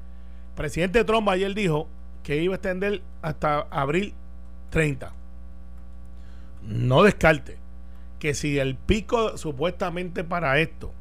[0.54, 1.88] Presidente Trump ayer dijo
[2.22, 4.14] que iba a extender hasta abril
[4.70, 5.12] 30.
[6.62, 7.59] No descarte
[8.20, 10.92] que si el pico supuestamente para esto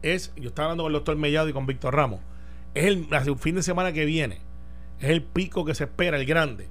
[0.00, 2.20] es, yo estaba hablando con el doctor Mellado y con Víctor Ramos,
[2.74, 3.06] es el,
[3.38, 4.38] fin de semana que viene,
[5.00, 6.68] es el pico que se espera, el grande.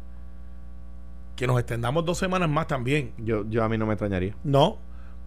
[1.35, 3.11] Que nos extendamos dos semanas más también.
[3.17, 4.35] Yo, yo a mí no me extrañaría.
[4.43, 4.77] No,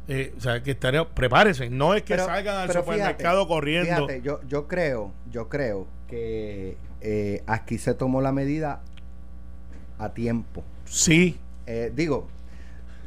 [0.08, 4.06] eh, o sea, que estaría, prepárese, no es que salgan al supermercado corriendo.
[4.06, 8.82] Fíjate, yo, yo creo, yo creo que eh, aquí se tomó la medida
[9.98, 10.62] a tiempo.
[10.84, 11.38] Sí.
[11.66, 12.28] Eh, digo,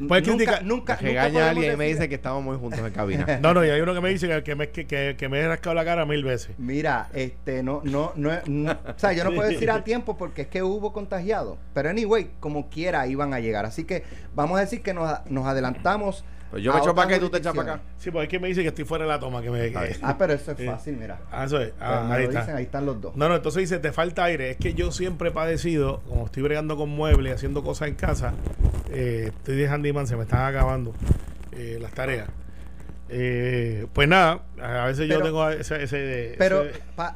[0.08, 3.40] Puedes nunca, nunca, regaña alguien y me dice que estamos muy juntos en cabina.
[3.42, 5.74] no, no, y hay uno que me dice que, me, que, que, me he rascado
[5.74, 6.52] la cara mil veces.
[6.58, 8.30] Mira, este, no, no, no,
[8.72, 11.58] o sea, yo no puedo decir a tiempo porque es que hubo contagiados.
[11.74, 13.66] Pero anyway, como quiera iban a llegar.
[13.66, 14.04] Así que
[14.36, 17.30] vamos a decir que nos, nos adelantamos pues yo me echo para acá y tú
[17.30, 17.84] te echas para acá.
[17.98, 19.42] Sí, pues es que me dice que estoy fuera de la toma.
[19.42, 21.20] Que me, Ah, pero eso es fácil, mira.
[21.32, 21.74] Ah, eso es.
[21.80, 22.56] Ah, ahí, está.
[22.56, 23.16] ahí están los dos.
[23.16, 24.52] No, no, entonces dice, te falta aire.
[24.52, 28.34] Es que yo siempre he padecido, como estoy bregando con muebles, haciendo cosas en casa,
[28.92, 30.94] eh, estoy de handyman, se me están acabando
[31.52, 32.30] eh, las tareas.
[33.10, 35.84] Eh, pues nada, a veces yo tengo ese...
[35.84, 36.66] ese pero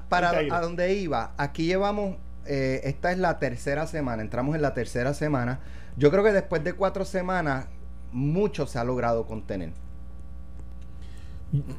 [0.09, 2.17] para a donde iba, aquí llevamos,
[2.47, 5.59] eh, esta es la tercera semana, entramos en la tercera semana.
[5.95, 7.67] Yo creo que después de cuatro semanas
[8.13, 9.73] mucho se ha logrado contener.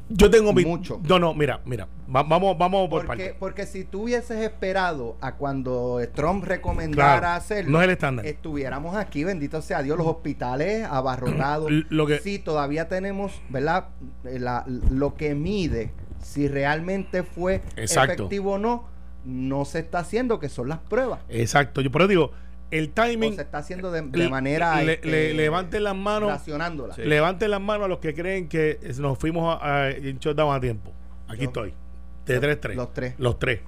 [0.07, 1.01] Yo tengo mucho.
[1.07, 5.99] No, no, mira, mira, vamos, vamos por porque, Porque si tú hubieses esperado a cuando
[6.13, 8.25] Trump recomendara hacerlo, no es el estándar.
[8.25, 11.69] estuviéramos aquí, bendito sea Dios, los hospitales abarrotados.
[11.89, 13.87] lo que, sí, todavía tenemos, ¿verdad?
[14.23, 18.85] lo que mide si realmente fue efectivo o no,
[19.25, 21.19] no se está haciendo, que son las pruebas.
[21.27, 21.81] Exacto.
[21.81, 22.31] Yo por eso digo,
[22.71, 24.81] el O timing, se está haciendo de, manera.
[24.81, 26.95] le- este, le- levanten las manos, racionándola.
[26.97, 30.91] levanten las manos a los que creen que es- nos fuimos a, a, a tiempo.
[31.27, 31.73] Aquí Yo- estoy.
[32.25, 32.75] De 3-3.
[32.75, 33.13] Los tres.
[33.19, 33.61] Los tres.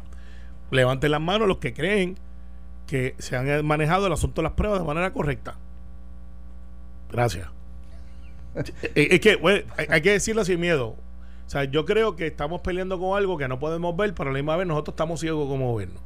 [0.72, 2.18] Levanten las manos los que creen
[2.88, 5.56] que se han manejado el asunto de las pruebas de manera correcta.
[7.12, 7.48] Gracias.
[8.56, 10.96] es, es que, hay que decirlo sin miedo.
[11.46, 14.34] O sea, yo creo que estamos peleando con algo que no podemos ver, pero a
[14.34, 16.00] la misma vez nosotros estamos ciegos como gobierno.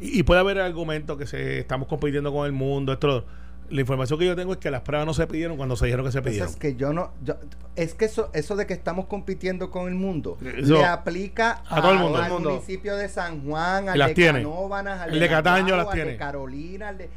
[0.00, 2.92] Y, y puede haber argumentos que se estamos compitiendo con el mundo.
[2.92, 5.74] Esto, lo- la información que yo tengo es que las pruebas no se pidieron cuando
[5.74, 6.50] se dijeron que se Pues pidieron.
[6.50, 7.12] es que yo no.
[7.24, 7.36] yo-
[7.76, 11.80] es que eso, eso de que estamos compitiendo con el mundo Eso- le aplica a
[11.80, 12.18] todo el mundo.
[12.18, 12.50] al Todo el mundo.
[12.50, 14.40] municipio de San Juan, al Las de tiene.
[14.42, 16.16] Canóvanas, al El de Cataño las al de tiene.
[16.18, 17.08] Carolina, al de-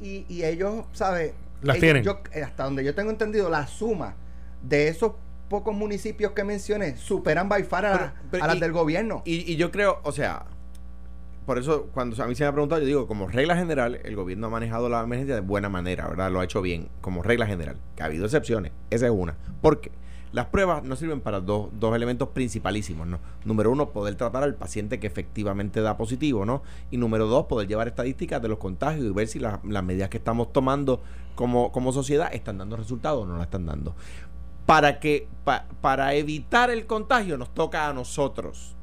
[0.00, 1.32] y, y ellos, ¿sabes?
[1.62, 2.02] Las Ellos- tienen.
[2.04, 4.14] yo- eh, hasta donde yo tengo entendido, la suma
[4.62, 5.12] de esos
[5.48, 9.22] pocos municipios que mencioné superan by far a, Pero- a las y- del gobierno.
[9.24, 10.44] Y, y yo creo, o sea,
[11.46, 14.16] por eso cuando a mí se me ha preguntado, yo digo, como regla general, el
[14.16, 16.30] gobierno ha manejado la emergencia de buena manera, ¿verdad?
[16.30, 17.76] Lo ha hecho bien, como regla general.
[17.94, 19.36] Que ha habido excepciones, esa es una.
[19.62, 19.90] Porque
[20.32, 23.20] las pruebas no sirven para dos, dos elementos principalísimos, ¿no?
[23.44, 26.62] Número uno, poder tratar al paciente que efectivamente da positivo, ¿no?
[26.90, 30.18] Y número dos, poder llevar estadísticas de los contagios y ver si las, medidas que
[30.18, 31.00] estamos tomando
[31.36, 33.94] como, como sociedad están dando resultados o no la están dando.
[34.66, 38.75] Para que, pa- para evitar el contagio, nos toca a nosotros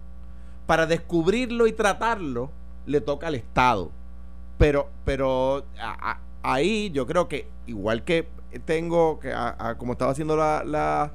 [0.65, 2.51] para descubrirlo y tratarlo
[2.85, 3.91] le toca al Estado.
[4.57, 8.27] Pero, pero a- a- ahí yo creo que igual que
[8.65, 11.11] tengo que a- como estaba haciendo la, la,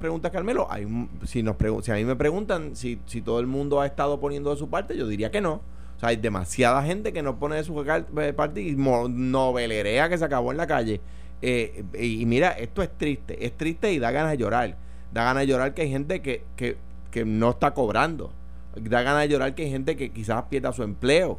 [0.00, 0.86] pregunta Carmelo, hay
[1.24, 4.50] si nos si a mí me preguntan si, si todo el mundo ha estado poniendo
[4.50, 5.54] de su parte, yo diría que no.
[5.96, 10.16] O sea, hay demasiada gente que no pone de su eh, parte y novelerea que
[10.16, 11.00] se acabó en la calle.
[11.42, 14.76] Eh, y mira, esto es triste, es triste y da ganas de llorar.
[15.12, 16.78] Da ganas de llorar que hay gente que, que,
[17.10, 18.32] que no está cobrando.
[18.76, 21.38] Da ganas de llorar que hay gente que quizás pierda su empleo.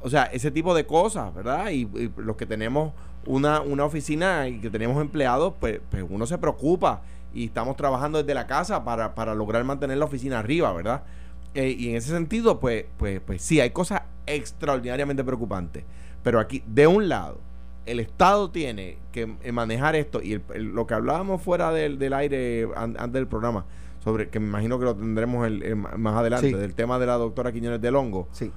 [0.00, 1.70] O sea, ese tipo de cosas, ¿verdad?
[1.70, 2.92] Y, los que tenemos
[3.26, 7.02] una, una oficina y que tenemos empleados, pues, pues uno se preocupa
[7.32, 11.04] y estamos trabajando desde la casa para, para lograr mantener la oficina arriba, ¿verdad?
[11.54, 15.84] Eh, y en ese sentido, pues, pues, pues sí, hay cosas extraordinariamente preocupantes.
[16.24, 17.38] Pero aquí, de un lado,
[17.86, 22.68] el Estado tiene que manejar esto y el- lo que hablábamos fuera del, del aire
[22.76, 23.64] an- antes del programa,
[24.02, 26.54] sobre que me imagino que lo tendremos el- el ma- más adelante, Sí.
[26.54, 28.28] del tema de la doctora Quiñones del Hongo.
[28.32, 28.50] Sí.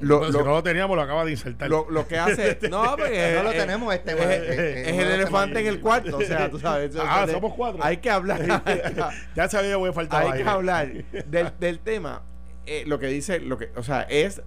[0.00, 1.70] Lo, Pero lo- si no lo teníamos, lo acaba de insertar.
[1.70, 2.58] lo- lo que hace.
[2.70, 4.10] No, porque No lo eh, tenemos este.
[4.10, 6.58] es, bueno, es- eh, eh, es el los elefante en el cuarto, o sea, tú
[6.58, 6.94] sabes.
[7.00, 7.82] Ah, de- somos cuatro.
[7.84, 8.40] Hay que hablar.
[9.36, 10.44] ya sabía que voy a faltar hay aire.
[10.44, 10.92] que hablar
[11.26, 12.22] del, del tema.
[12.66, 14.42] eh, lo que dice, lo que, o sea, es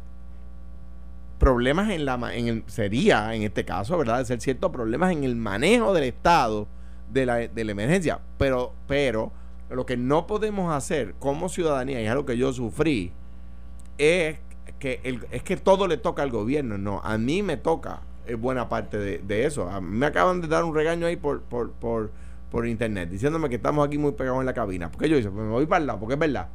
[1.39, 4.19] problemas en la ma- en el, sería en este caso, ¿verdad?
[4.19, 6.67] De ser cierto, problemas en el manejo del estado
[7.11, 8.19] de la, de la emergencia.
[8.37, 9.31] Pero, pero,
[9.69, 13.11] lo que no podemos hacer como ciudadanía, y es algo que yo sufrí,
[13.97, 14.37] es
[14.79, 16.77] que el- es que todo le toca al gobierno.
[16.77, 19.69] No, a mí me toca eh, buena parte de, de eso.
[19.69, 22.11] A me acaban de dar un regaño ahí por, por, por,
[22.51, 24.91] por internet, diciéndome que estamos aquí muy pegados en la cabina.
[24.91, 26.47] Porque yo hice, pues me voy para el lado, porque es verdad.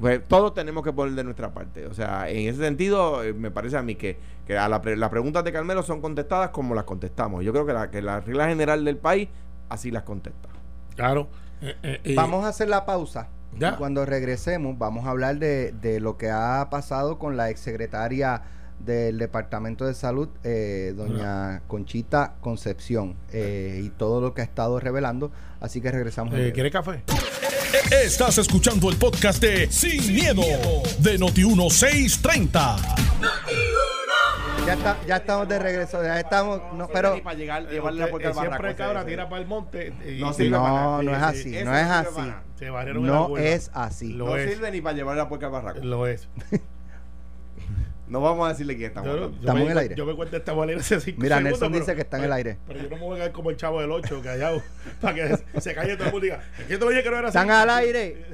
[0.00, 1.86] Pues todos tenemos que poner de nuestra parte.
[1.86, 4.96] O sea, en ese sentido, eh, me parece a mí que, que a la pre-
[4.96, 7.44] las preguntas de Carmelo son contestadas como las contestamos.
[7.44, 9.28] Yo creo que la, que la regla general del país
[9.68, 10.48] así las contesta.
[10.96, 11.28] Claro.
[11.62, 13.28] Eh, eh, eh, Vamos a hacer la pausa.
[13.58, 13.70] Ya.
[13.72, 18.42] Y Cuando regresemos, vamos a hablar de, de lo que ha pasado con la exsecretaria
[18.78, 24.80] del Departamento de Salud, eh, doña Conchita Concepción, eh, y todo lo que ha estado
[24.80, 25.30] revelando.
[25.60, 26.32] Así que regresamos.
[26.38, 26.52] eh.
[26.54, 27.02] ¿Quiere café?
[28.04, 30.42] Estás escuchando el podcast de Sin, miedo,
[31.00, 32.76] de Noti1630.
[34.66, 36.60] Ya, está, ya estamos de regreso, ya estamos.
[36.74, 39.48] No, pero para llegar, llevarle la usted, puerta al eh, siempre cabra tira para el
[39.48, 39.88] monte.
[40.02, 40.82] eh, y- No y- sirve para nada.
[40.82, 42.32] no, no es Sí, así, no es así.
[42.56, 44.14] Se barrieron No es así.
[44.14, 44.50] No es.
[44.52, 45.80] sirve ni para llevar la puerca al barraco.
[45.82, 46.28] Lo es.
[48.08, 49.08] No vamos a decirle quién estamos.
[49.08, 49.94] Yo, yo Estamos me, en el aire.
[49.94, 52.24] Yo me cuento esta manera hace cinco Mira, segundos, Nelson pero- dice que está en
[52.24, 52.58] el aire.
[52.66, 54.62] Pero yo no me voy a quedar como el chavo del 8, callado,
[55.00, 57.16] para que se, se calle todo el mundo y diga, yo te dije que no
[57.18, 57.38] era así.
[57.38, 58.26] Están al aire.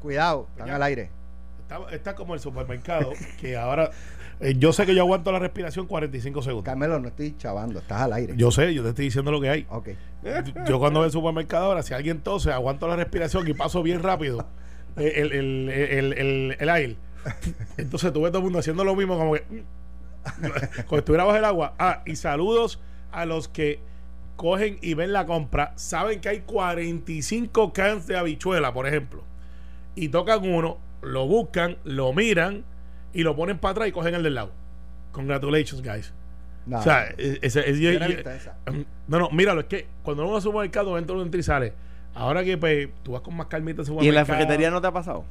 [0.00, 0.76] Cuidado, están Ya.
[0.76, 1.10] al aire.
[1.62, 3.90] Está, está como el supermercado, que ahora,
[4.40, 6.64] eh, yo sé que yo aguanto la respiración 45 segundos.
[6.64, 8.34] Carmelo, no estoy chavando, estás al aire.
[8.36, 9.66] Yo sé, yo te estoy diciendo lo que hay.
[9.68, 9.90] Ok.
[10.66, 14.02] Yo cuando voy al supermercado ahora, si alguien tose, aguanto la respiración y paso bien
[14.02, 14.46] rápido
[14.96, 16.96] eh, el, el, el, el, el aire.
[17.76, 19.44] Entonces tú ves todo el mundo haciendo lo mismo, como que
[20.86, 21.74] como estuviera bajo el agua.
[21.78, 22.80] Ah, y saludos
[23.12, 23.80] a los que
[24.36, 25.72] cogen y ven la compra.
[25.76, 29.22] Saben que hay 45 cans de habichuela, por ejemplo.
[29.94, 32.64] Y tocan uno, lo buscan, lo miran
[33.12, 34.50] y lo ponen para atrás y cogen el del lado.
[35.12, 36.12] Congratulations, guys.
[36.66, 38.50] No, O sea, es, es- es-
[39.08, 41.72] no no, míralo, es que cuando uno va al supermercado entra uno entra y sale.
[42.14, 44.26] Ahora que pues, tú vas con más calmita al ¿Y en supermercado.
[44.26, 45.24] la cafetería no te ha pasado?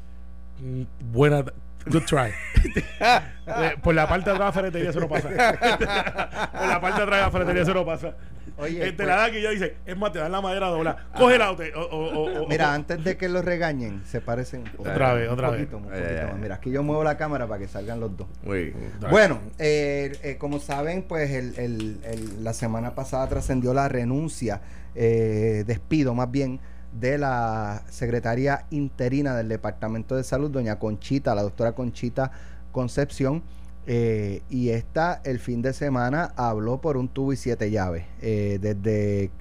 [0.62, 1.46] Mm, Buena.
[1.86, 2.32] Good try.
[3.52, 5.28] Eh, por la parte de atrás de la ferretería eso no pasa.
[6.54, 8.14] por la parte de atrás de la ferretería eso no pasa.
[8.58, 11.08] Oye, Este, pues- la da que yo dice, es más, te dan la madera dobla.
[11.18, 14.62] Cógela o te- o- o- o- o- Mira, antes de que los regañen, se parecen
[14.62, 14.90] un poco.
[14.92, 15.62] Otra vez, Un otra vez.
[15.62, 16.42] poquito, un Eh, poquito más.
[16.42, 18.28] Mira, aquí yo muevo la cámara para que salgan los dos.
[18.44, 18.72] Muy
[19.10, 24.62] Bueno, eh, eh, como saben, pues el- el- el- la semana pasada trascendió la renuncia,
[24.94, 26.60] eh, despido más bien,
[26.94, 32.32] de la secretaria interina del Departamento de Salud, doña Conchita, la doctora Conchita
[32.72, 33.44] Concepción.
[33.88, 38.60] eh, y esta el fin de semana habló por un tubo y siete llaves, eh,
[38.62, 39.32] desde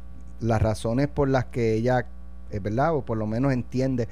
[0.41, 2.07] las razones por las que ella,
[2.51, 4.09] es verdad, o por lo menos entiende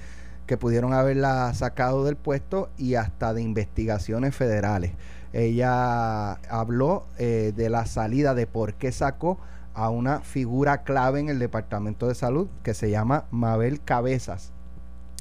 [0.46, 4.92] que pudieron haberla sacado del puesto y hasta de investigaciones federales.
[5.32, 9.38] Ella habló eh, de la salida, de por qué sacó
[9.76, 14.50] a una figura clave en el Departamento de Salud que se llama Mabel Cabezas.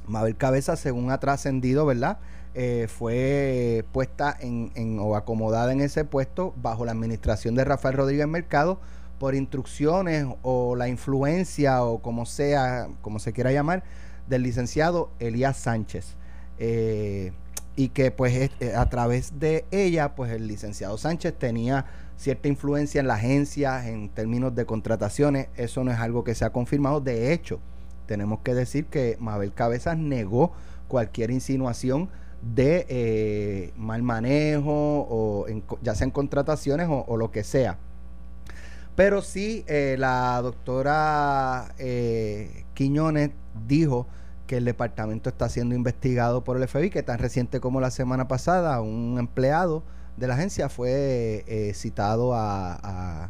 [0.08, 2.18] Mabel Cabezas, según ha trascendido, ¿verdad?
[2.54, 7.96] Eh, fue puesta en, en- o acomodada en ese puesto bajo la administración de Rafael
[7.98, 8.80] Rodríguez Mercado
[9.20, 13.84] por instrucciones o la influencia o como sea, como se quiera llamar,
[14.28, 16.16] del licenciado Elías Sánchez.
[16.60, 17.34] Eh,
[17.76, 21.86] y que pues es- eh, a través de ella, pues el licenciado Sánchez tenía
[22.18, 25.48] cierta influencia en la agencia en términos de contrataciones.
[25.58, 27.02] Eso no es algo que se ha confirmado.
[27.02, 27.60] De hecho,
[28.06, 30.54] tenemos que decir que Mabel Cabezas negó
[30.88, 32.10] cualquier insinuación
[32.42, 34.72] de eh, mal manejo
[35.10, 37.78] o en ya sea en contrataciones o, lo que sea.
[38.96, 41.74] Pero sí, eh, la doctora
[42.76, 43.32] Quiñones
[43.68, 44.08] dijo
[44.48, 48.28] que el departamento está siendo investigado por el FBI, que tan reciente como la semana
[48.28, 49.84] pasada, un empleado
[50.18, 53.30] de la agencia fue eh, citado a,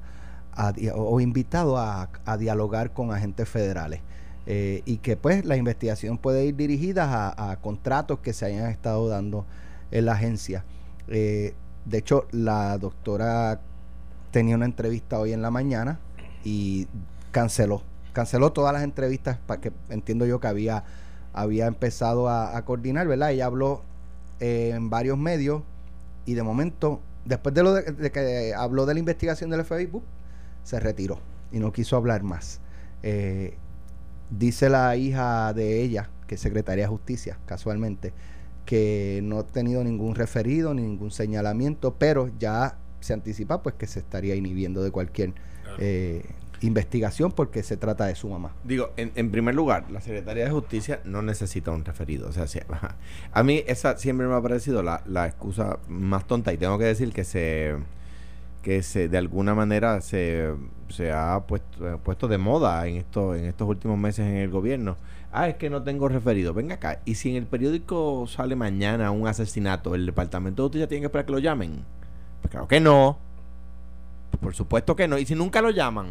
[0.96, 4.02] o invitado a, dialogar con agentes federales.
[4.48, 8.70] Eh, y que pues la investigación puede ir dirigida a, a contratos que se hayan
[8.70, 9.46] estado dando
[9.92, 10.64] en la agencia.
[11.08, 13.62] Eh, de hecho, la doctora
[14.32, 16.00] tenía una entrevista hoy en la mañana
[16.44, 16.88] y
[17.32, 17.84] canceló.
[18.14, 20.84] Canceló todas las entrevistas para que entiendo yo que había,
[21.36, 23.32] había empezado a, a coordinar, ¿verdad?
[23.32, 23.84] Ella habló
[24.40, 25.62] eh, en varios medios
[26.26, 30.04] y de momento, después de, lo de, de que habló de la investigación del Facebook,
[30.64, 31.20] se retiró
[31.52, 32.60] y no quiso hablar más.
[33.04, 33.56] Eh,
[34.30, 38.14] dice la hija de ella, que es secretaria de justicia, casualmente,
[38.66, 43.86] que no ha tenido ningún referido ni ningún señalamiento, pero ya se anticipa pues que
[43.86, 45.34] se estaría inhibiendo de cualquier
[45.78, 46.26] eh,
[46.62, 48.52] investigación porque se trata de su mamá.
[48.64, 52.28] Digo, en, en primer lugar, la Secretaría de Justicia no necesita un referido.
[52.30, 52.60] O sea, si-
[53.34, 56.86] a mí esa siempre me ha parecido la, la excusa más tonta y tengo que
[56.86, 57.76] decir que se
[58.62, 60.50] que se de alguna manera se,
[60.90, 64.50] se ha puesto, eh, puesto de moda en esto, en estos últimos meses en el
[64.50, 64.98] gobierno.
[65.32, 66.52] Ah, es que no tengo referido.
[66.56, 67.00] Venga acá.
[67.06, 71.06] Y si en el periódico sale mañana un asesinato, ¿el Departamento de Justicia tiene que
[71.08, 71.84] esperar que lo llamen?
[72.42, 73.20] Pues claro que no.
[74.42, 75.20] Por supuesto que no.
[75.20, 76.08] Y si nunca lo llaman,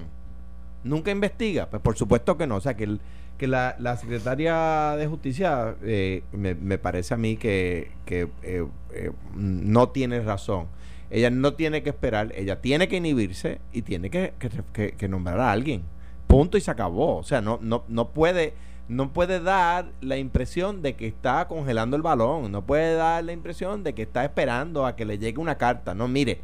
[0.84, 2.56] nunca investiga, pues por supuesto que no.
[2.56, 2.98] O sea, que,
[3.40, 10.68] la, secretaria de justicia eh, me, parece a mí que, eh, eh, no tiene razón.
[11.10, 15.82] Ella no tiene que esperar, ella tiene que inhibirse y tiene que nombrar a alguien.
[16.26, 17.18] Punto y se acabó.
[17.18, 18.54] O sea, no, no, no puede
[18.88, 23.32] no puede dar la impresión de que está congelando el balón, no puede dar la
[23.32, 25.94] impresión de que está esperando a que le llegue una carta.
[25.94, 26.40] No, mire,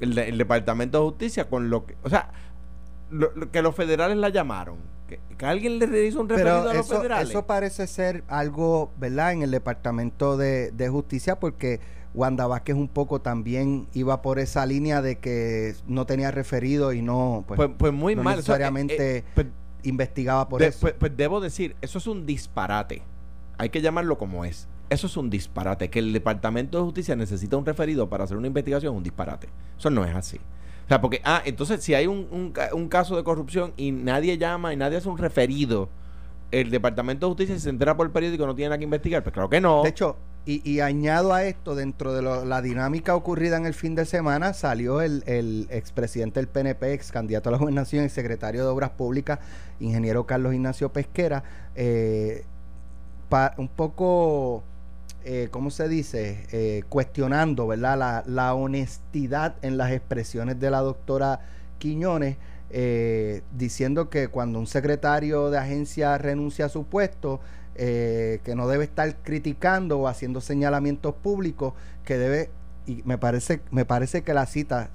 [0.00, 2.30] el, el Departamento de Justicia con lo que, o sea,
[3.14, 4.76] lo- lo- que los federales la llamaron,
[5.08, 7.30] que, que alguien le hizo un referido Pero a los eso, federales.
[7.30, 9.32] eso parece ser algo, ¿verdad?
[9.32, 11.80] En el Departamento de, de Justicia, porque
[12.14, 17.02] Wanda Vázquez un poco también iba por esa línea de que no tenía referido y
[17.02, 18.38] no, pues, pues, pues muy no mal.
[18.38, 19.46] o sea, necesariamente eh, eh, pues,
[19.82, 20.78] investigaba por de- eso.
[20.80, 23.02] pues- pues debo decir, eso es un disparate.
[23.58, 24.68] Hay que llamarlo como es.
[24.90, 25.90] Eso es un disparate.
[25.90, 29.48] Que el Departamento de Justicia necesita un referido para hacer una investigación es un disparate.
[29.78, 30.38] Eso no es así.
[30.84, 34.38] O sea, porque, ah, entonces si hay un, un un caso de corrupción y nadie
[34.38, 35.88] llama y nadie hace un referido,
[36.50, 39.22] el Departamento de Justicia se entera por el periódico no tiene nada que investigar.
[39.22, 39.82] Pues claro que no.
[39.82, 40.16] De hecho,
[40.46, 44.52] y, y añado a esto, dentro de la dinámica ocurrida en el fin de semana,
[44.52, 48.90] salió el, el expresidente del PNP, ex candidato a la gobernación y secretario de Obras
[48.90, 49.38] Públicas,
[49.80, 51.44] ingeniero Carlos Ignacio Pesquera,
[51.74, 52.44] eh,
[53.56, 54.62] un poco,
[55.24, 56.46] eh, ¿cómo se dice?
[56.52, 57.98] Eh, cuestionando, ¿verdad?
[57.98, 61.40] La, la honestidad en las expresiones de la doctora
[61.78, 62.36] Quiñones,
[62.70, 67.40] eh, diciendo que cuando un secretario de agencia renuncia a su puesto,
[67.76, 72.50] eh, que no debe estar criticando o haciendo señalamientos públicos, que debe,
[72.86, 74.90] y me parece, me parece que la cita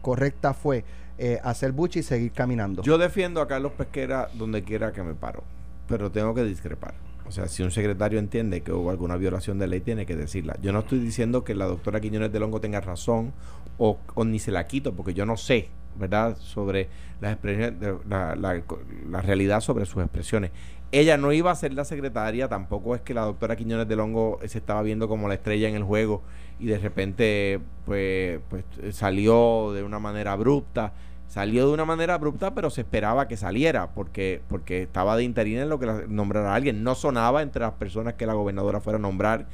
[0.00, 0.84] correcta fue
[1.18, 2.82] eh, hacer buche y seguir caminando.
[2.82, 5.44] Yo defiendo a Carlos Pesquera donde quiera que me paro,
[5.88, 6.94] pero tengo que discrepar.
[7.32, 10.54] O sea, si un secretario entiende que hubo alguna violación de ley, tiene que decirla.
[10.60, 13.32] Yo no estoy diciendo que la doctora Quiñones de Longo tenga razón
[13.78, 16.90] o, ni se la quito, porque yo no sé, ¿verdad?, sobre
[17.22, 20.50] las expresiones, la, la, realidad sobre sus expresiones.
[20.90, 24.38] Ella no iba a ser la secretaria, tampoco es que la doctora Quiñones de Longo
[24.44, 26.22] se estaba viendo como la estrella en el juego
[26.60, 30.92] y de repente pues, pues salió de una manera abrupta.
[31.32, 35.62] Salió de una manera abrupta, pero se esperaba que saliera, porque, porque estaba de interina
[35.62, 36.84] en lo que la, nombrara alguien.
[36.84, 39.46] No sonaba entre las personas que la gobernadora fuera a nombrar.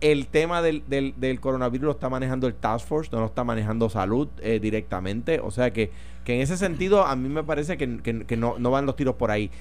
[0.00, 3.44] El tema del, del, del coronavirus lo está manejando el Task Force, no lo está
[3.44, 5.38] manejando salud eh, directamente.
[5.38, 5.92] O sea que,
[6.24, 9.14] que en ese sentido a mí me parece que, que, no, no, van los tiros
[9.14, 9.52] por ahí.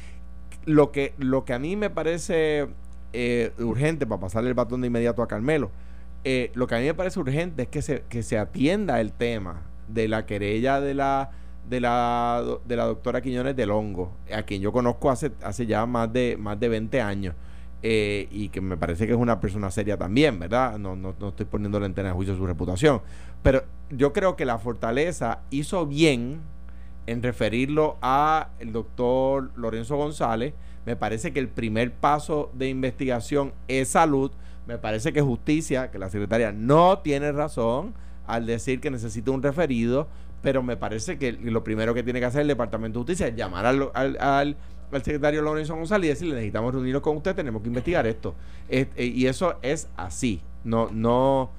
[0.66, 2.68] Lo que, lo que a mí me parece
[3.14, 5.70] eh, urgente, para pasarle el batón de inmediato a Carmelo,
[6.24, 9.12] eh, lo que a mí me parece urgente es que se, que se atienda el
[9.12, 11.30] tema de la querella de la
[11.68, 15.86] de la, de la doctora Quiñones del Hongo, a quien yo conozco hace, hace ya
[15.86, 17.36] más de, más de 20 años.
[17.82, 20.78] Eh, y que me parece que es una persona seria también, ¿verdad?
[20.78, 23.02] No, no, no estoy poniendo en tela de juicio su reputación.
[23.42, 26.42] Pero yo creo que la Fortaleza hizo bien
[27.08, 30.54] en referirlo a el doctor Lorenzo González.
[30.86, 34.32] Me parece que el primer paso de investigación es salud.
[34.68, 37.94] Me parece que justicia, que la secretaria no tiene razón
[38.28, 40.08] al decir que necesita un referido
[40.42, 43.36] pero me parece que lo primero que tiene que hacer el Departamento de Justicia es
[43.36, 44.58] llamar al, al, al,
[45.04, 48.36] secretario Lorenzo González y decirle necesitamos reunirnos con usted, tenemos que investigar esto.
[48.70, 50.42] Eh, y eso es así.
[50.64, 51.52] No, no,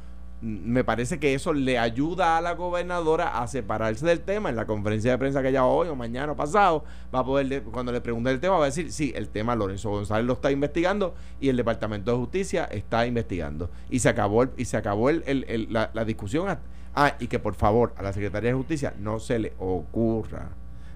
[0.42, 4.48] me parece que eso le ayuda a la gobernadora a separarse del tema.
[4.48, 7.62] En la conferencia de prensa que haya hoy o mañana o pasado, va a poder,
[7.64, 10.50] cuando le pregunte el tema, va a decir, sí, el tema Lorenzo González lo está
[10.50, 13.70] investigando y el Departamento de Justicia está investigando.
[13.90, 16.48] Y se acabó, y se acabó el, la, la discusión
[16.94, 20.48] Ah, y que por favor a la Secretaría de Justicia no se le ocurra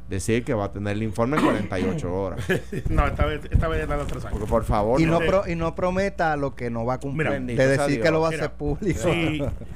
[0.09, 2.45] decir que va a tener el informe en 48 horas.
[2.89, 4.39] no, esta vez, esta vez los tres años.
[4.39, 5.01] Porque por favor.
[5.01, 7.41] Y no, y no prometa lo que no va a cumplir.
[7.41, 9.01] de decir que lo va a hacer público.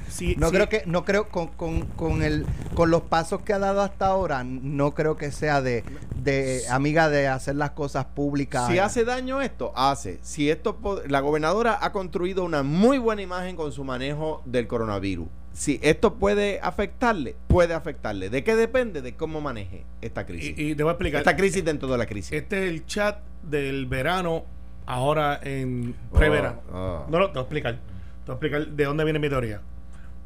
[0.09, 3.59] Sí, no creo que, no creo con, con, con, el, con los pasos que ha
[3.59, 5.85] dado hasta ahora, no creo que sea de,
[6.17, 8.69] de amiga de hacer las cosas públicas.
[8.69, 10.19] Si hace daño esto, hace.
[10.23, 15.29] Si esto la gobernadora ha construido una muy buena imagen con su manejo del coronavirus
[15.59, 18.31] si esto puede afectarle, puede afectarle.
[18.31, 19.03] ¿De qué depende?
[19.03, 20.57] De cómo maneje esta crisis.
[20.57, 21.19] Y, te voy a explicar.
[21.19, 22.31] Esta crisis dentro de la crisis.
[22.31, 24.45] Este es el chat del verano,
[24.87, 26.61] ahora en preverano.
[26.73, 27.11] Oh, oh.
[27.11, 27.75] No, no, te voy a explicar.
[27.75, 27.81] Te
[28.27, 29.61] voy a explicar de dónde viene mi teoría.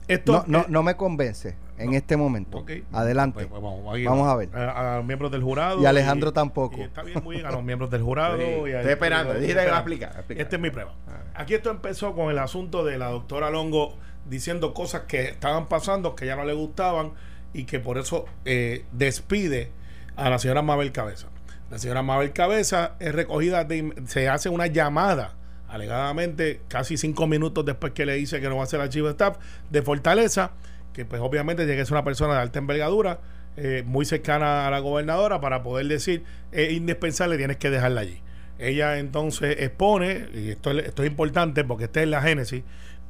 [0.07, 2.67] Esto no, no, me convence en este momento.
[2.93, 3.47] Adelante.
[3.47, 3.63] Pues, pues,
[4.05, 4.55] vamos, a ver.
[4.55, 5.81] A, los miembros del jurado.
[5.81, 6.77] Y Alejandro tampoco.
[6.77, 7.47] está bien, muy bien.
[7.47, 8.37] A los miembros del jurado.
[8.37, 9.33] Estoy esperando.
[9.33, 10.25] Dígale a explicar.
[10.29, 10.93] Esta es mi prueba.
[11.35, 13.97] Aquí esto empezó con el asunto de la doctora Longo
[14.29, 17.13] diciendo cosas que estaban pasando, que ya no le gustaban
[17.53, 19.71] y que por eso eh, despide
[20.17, 21.29] a la señora Mabel Cabeza.
[21.71, 23.67] La señora Mabel Cabeza es recogida,
[24.07, 25.35] se hace una llamada,
[25.69, 29.13] alegadamente casi cinco minutos después que le dice que no va a ser archivo de
[29.13, 29.39] staff
[29.71, 30.53] de Fortaleza,
[30.93, 33.21] que pues obviamente que ser una persona de alta envergadura,
[33.57, 38.21] eh, muy cercana a la gobernadora para poder decir es indispensable, tienes que dejarla allí.
[38.59, 42.63] Ella entonces expone, y esto, esto es importante porque esta es la génesis,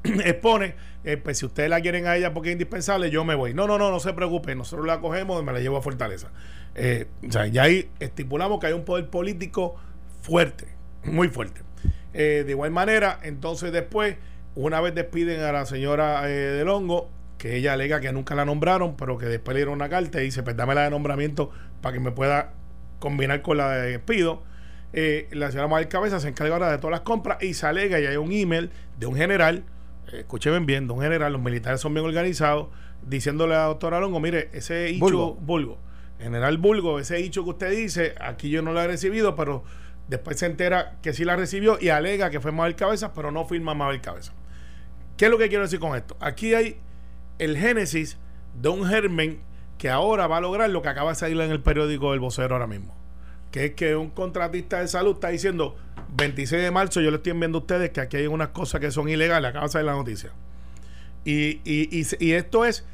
[0.25, 0.75] expone,
[1.05, 3.55] eh, pues si ustedes la quieren a ella porque es indispensable, yo me voy.
[3.55, 6.31] No, no, no, no se preocupe, nosotros la cogemos y me la llevo a Fortaleza.
[6.75, 9.77] Eh, o sea, ya ahí estipulamos que hay un poder político
[10.21, 10.69] fuerte,
[11.05, 11.61] muy fuerte.
[12.15, 14.17] Eh, de igual manera, entonces después,
[14.55, 18.97] una vez despiden a la señora Del Hongo, que ella alega que nunca la nombraron,
[18.97, 21.51] pero que después le dieron una carta y dice, pues dame la de nombramiento
[21.81, 22.53] para que me pueda
[22.99, 24.43] combinar con la de despido.
[24.93, 28.07] la señora Mabel Cabeza se encarga ahora de todas las compras y se alega y
[28.07, 29.65] hay un email de un general
[30.13, 32.69] escuchen bien, don general, los militares son bien organizados,
[33.07, 35.79] diciéndole a la doctora Longo, mire, ese hecho Bulgo.
[36.19, 39.65] general Bulgo, ese hecho que usted dice, aquí yo no lo he recibido, pero
[40.09, 43.45] después se entera que sí la recibió y alega que fue Mabel Cabezas, pero no
[43.45, 44.35] firma Mabel Cabezas.
[45.17, 46.17] ¿Qué es lo que quiero decir con esto?
[46.21, 46.79] Aquí hay
[47.39, 48.19] el génesis
[48.61, 49.41] de un germen
[49.79, 52.55] que ahora va a lograr lo que acaba de salir en el periódico El Vocero
[52.55, 53.03] ahora mismo
[53.53, 55.77] que es que un contratista de salud está diciendo
[56.13, 58.91] 26 de marzo, yo le estoy enviando a ustedes que aquí hay unas cosas que
[58.91, 60.31] son ilegales, acaba de salir la noticia.
[61.25, 62.85] Y, y, y, esto es,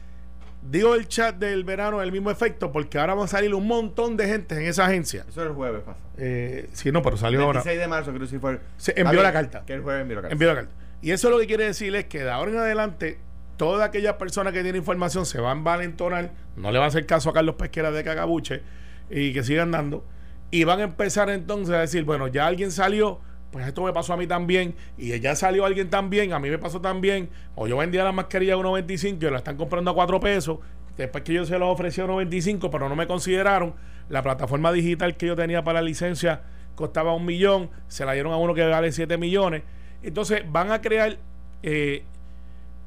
[0.62, 4.16] digo el chat del verano, el mismo efecto, porque ahora va a salir un montón
[4.16, 5.24] de gente en esa agencia.
[5.28, 5.98] Eso es el jueves pasa.
[6.18, 7.60] Eh, sí, no, pero salió ahora.
[7.60, 8.60] 26 de marzo, creo que sí fue.
[8.76, 9.64] Se envió la carta.
[9.66, 10.32] Que el jueves envió la carta.
[10.32, 10.74] Envió la carta.
[11.00, 13.18] Y eso lo que quiere decir es que de ahora en adelante,
[13.56, 17.06] toda aquella persona que tiene información se va a envalentonar, no le va a hacer
[17.06, 18.62] caso a Carlos Pesquera de Cagabuche
[19.10, 20.04] y que sigan dando
[20.50, 23.20] y van a empezar entonces a decir, bueno, ya alguien salió,
[23.50, 26.58] pues esto me pasó a mí también, y ya salió alguien también, a mí me
[26.58, 30.20] pasó también, o yo vendía la mascarilla a 1.25 y la están comprando a 4
[30.20, 30.58] pesos,
[30.96, 33.74] después que yo se los ofrecí a 1.25, pero no me consideraron,
[34.08, 36.42] la plataforma digital que yo tenía para la licencia
[36.74, 39.62] costaba un millón, se la dieron a uno que vale 7 millones.
[40.02, 41.18] Entonces van a crear
[41.62, 42.04] eh,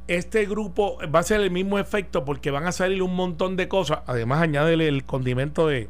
[0.08, 3.68] este grupo, va a ser el mismo efecto porque van a salir un montón de
[3.68, 4.00] cosas.
[4.08, 5.90] Además, añádele el condimento de,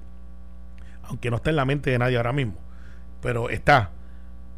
[1.11, 2.55] aunque no está en la mente de nadie ahora mismo,
[3.21, 3.91] pero está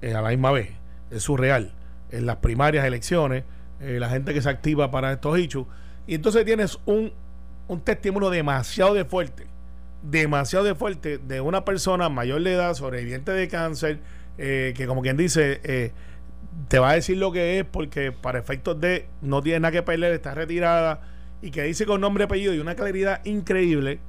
[0.01, 0.69] eh, a la misma vez,
[1.09, 1.73] es surreal.
[2.11, 3.43] En las primarias elecciones,
[3.81, 5.65] eh, la gente que se activa para estos hechos.
[6.05, 7.11] Y entonces tienes un,
[7.67, 9.47] un testimonio demasiado de fuerte,
[10.03, 13.99] demasiado de fuerte de una persona mayor de edad, sobreviviente de cáncer,
[14.37, 15.91] eh, que como quien dice,
[16.67, 19.81] te va a decir lo que es porque para efectos de no tiene nada que
[19.81, 21.01] perder, está retirada
[21.41, 23.99] y que dice con nombre y apellido y una claridad increíble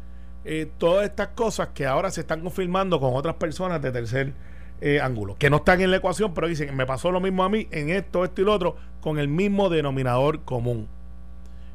[0.44, 4.32] eh, todas estas cosas que ahora se están confirmando con otras personas de tercer
[4.80, 7.48] eh, ángulo, que no están en la ecuación, pero dicen, me pasó lo mismo a
[7.48, 10.88] mí en esto, esto y lo otro, con el mismo denominador común.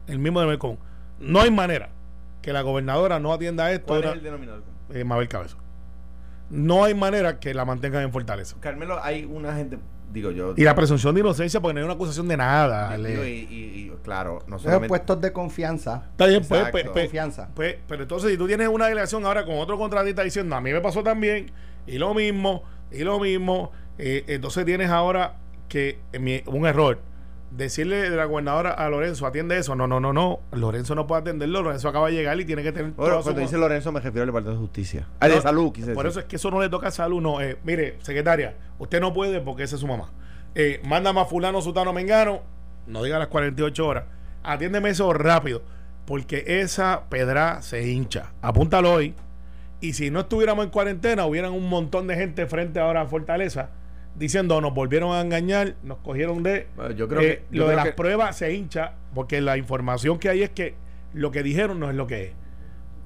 [0.08, 0.80] El mismo denominador común.
[1.20, 1.90] No hay manera
[2.42, 3.88] que la gobernadora no atienda esto.
[3.88, 4.98] ¿Cuál es el denominador común?
[4.98, 5.60] Eh, Mabel Cabezón.
[6.50, 8.58] No hay manera que la mantengan en fortaleza.
[8.60, 9.78] Carmelo, hay una gente
[10.12, 10.54] digo yo.
[10.58, 12.98] Y la presunción de inocencia, porque no hay una acusación de nada.
[12.98, 14.88] Y, y, claro, no solamente...
[14.88, 16.04] puestos de confianza.
[16.12, 17.50] Está bien, pues, pues, pues, confianza.
[17.54, 20.72] Pues, pero entonces, si tú tienes una delegación ahora con otro contratista diciendo, a mí
[20.72, 21.52] me pasó también,
[21.88, 25.36] y lo mismo, y lo mismo, eh, entonces tienes ahora
[25.68, 26.00] que
[26.48, 27.00] un error
[27.52, 29.76] decirle de la gobernadora a Lorenzo, atiende eso.
[29.76, 30.40] No, no, no, no.
[30.52, 31.62] Lorenzo no puede atenderlo.
[31.62, 32.92] Lorenzo acaba de llegar y tiene que tener.
[32.92, 35.08] Bueno, cuando dice Lorenzo, me refiero al Departamento de Justicia.
[35.20, 37.22] Ah, de salud, quise Por eso es que eso no le toca a salud.
[37.22, 40.12] No, eh, mire, secretaria, usted no puede porque esa es su mamá.
[40.56, 42.42] Eh, mándame a Fulano, Sutano, Mengano.
[42.88, 44.06] No diga las 48 horas.
[44.44, 45.62] Atiéndeme eso rápido.
[46.06, 48.32] Porque esa pedra se hincha.
[48.42, 49.14] Apúntalo hoy.
[49.80, 53.70] Y si no estuviéramos en cuarentena, hubieran un montón de gente frente ahora a Fortaleza
[54.20, 56.68] diciendo nos volvieron a engañar, nos cogieron de...
[56.96, 57.44] yo creo que...
[57.52, 60.76] lo de las pruebas se hincha porque la información que hay es que
[61.14, 62.32] lo que dijeron no es lo que es.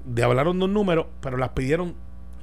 [0.04, 1.94] De hablaron de un número, pero las pidieron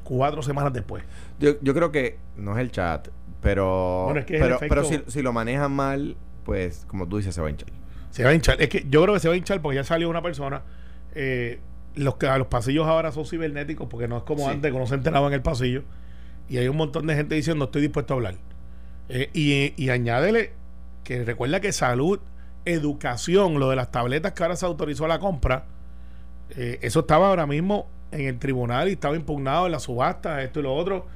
[0.04, 1.04] cuatro semanas después.
[1.38, 3.10] Yo, yo creo que no es el chat,
[3.42, 4.14] pero...
[4.26, 7.70] pero, pero si, si, lo manejan mal, pues como tú dices, se va a hinchar.
[8.10, 8.60] Se va a hinchar.
[8.62, 10.64] Es que yo creo que se va a hinchar porque ya salió una persona...
[11.14, 11.60] Eh,
[11.94, 15.28] los, los pasillos ahora son cibernéticos porque no es como antes que no se enteraba
[15.28, 15.84] en el pasillo
[16.48, 18.36] y hay un montón de gente diciendo estoy dispuesto a hablar
[19.14, 20.54] eh, y, añádele
[21.04, 22.22] que recuerda que salud,
[22.64, 25.66] educación, lo de las tabletas que ahora se autorizó la compra,
[26.52, 30.62] eh, eso estaba ahora mismo en el tribunal y estaba impugnado en la subasta, esto
[30.62, 31.08] y lo otro,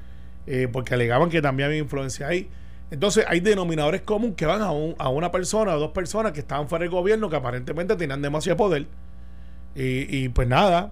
[0.46, 2.50] eh, porque alegaban que también había influencia ahí.
[2.92, 6.68] Entonces hay denominadores comunes que van a, a una persona o dos personas que estaban
[6.68, 8.88] fuera del gobierno que aparentemente tenían demasiado poder.
[9.74, 10.92] Y, y pues nada,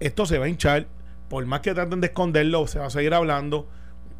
[0.00, 0.86] esto se va a hinchar.
[1.28, 3.68] Por más que traten de esconderlo, se va a seguir hablando.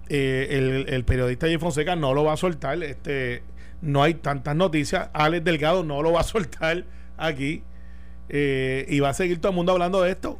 [0.09, 2.83] Eh, el, periodista Jay Fonseca no lo va a soltar.
[2.83, 3.43] Este,
[3.83, 5.09] no hay tantas noticias.
[5.13, 6.85] Alex Delgado no lo va a soltar
[7.17, 7.63] aquí.
[8.29, 10.39] Eh, y va a seguir todo el mundo hablando de esto.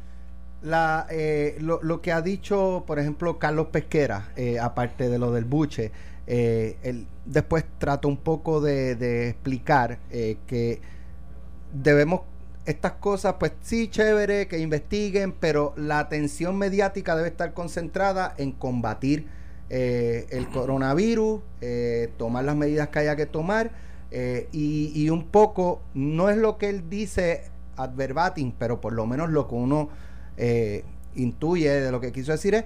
[0.61, 5.91] La, eh, lo, que ha dicho, por ejemplo, Carlos Pesquera, aparte de lo del buche,
[6.25, 10.81] él después trata un poco de explicar que
[11.71, 12.21] debemos
[12.65, 18.51] estas cosas, pues sí, chévere, que investiguen, pero la atención mediática debe estar concentrada en
[18.51, 19.27] combatir
[19.69, 23.71] eh, el coronavirus, eh, tomar las medidas que haya que tomar
[24.11, 27.45] eh, y, un poco, no es lo que él dice
[27.75, 29.89] ad verbatim, pero por lo menos lo que uno
[31.15, 32.65] intuye de lo que quiso decir es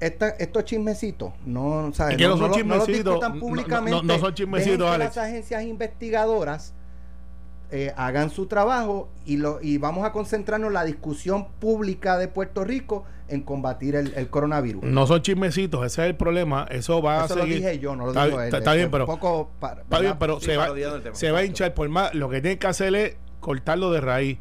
[0.00, 2.18] estos chismecitos no, ¿sabes?
[2.18, 6.74] no, son chismecitos, públicamente no, son chismecitos, las agencias investigadoras
[7.70, 12.28] eh, hagan su trabajo y, lo, y vamos a concentrarnos en la discusión pública de
[12.28, 14.84] Puerto Rico en combatir el, coronavirus.
[14.84, 16.66] No son chismecitos, ese es el problema.
[16.70, 17.42] Eso va a seguir.
[17.42, 18.54] lo dije yo, no lo está, digo él.
[18.54, 20.68] Está, bien, pero, está bien, pero se, va,
[21.12, 22.14] se va a hinchar por más.
[22.14, 24.38] Lo que tiene que hacer es cortarlo de raíz.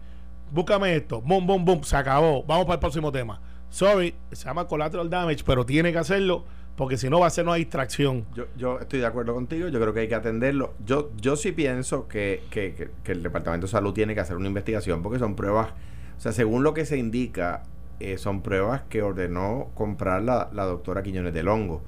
[0.51, 2.43] Búscame esto, boom, boom, boom, se acabó.
[2.43, 3.41] Vamos para el próximo tema.
[3.69, 6.45] Sorry, se llama collateral damage, pero tiene que hacerlo
[6.75, 8.25] porque si no va a ser una distracción.
[8.33, 10.73] Yo, yo estoy de acuerdo contigo, yo creo que hay que atenderlo.
[10.85, 14.47] Yo, yo sí pienso que, que, que, el Departamento de Salud tiene que hacer una
[14.47, 15.69] investigación porque son pruebas,
[16.17, 17.63] o sea, según lo que se indica,
[17.99, 21.81] eh, son pruebas que ordenó comprar la, la doctora Quiñones del Hongo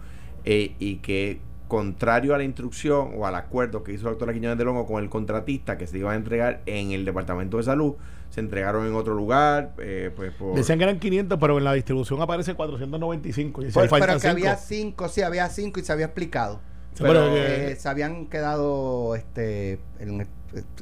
[0.46, 4.58] eh, y que contrario a la instrucción o al acuerdo que hizo la doctora Quiñones
[4.58, 7.96] del Hongo con el contratista que se iba a entregar en el Departamento de Salud,
[8.30, 9.74] se entregaron en otro lugar.
[9.80, 13.64] Eh, pues Decían que eran 500, pero en la distribución aparece 495.
[13.64, 16.60] Y pues, pero que había 5, sí, había 5 y se había explicado.
[17.00, 20.28] pero, eh, se habían quedado este en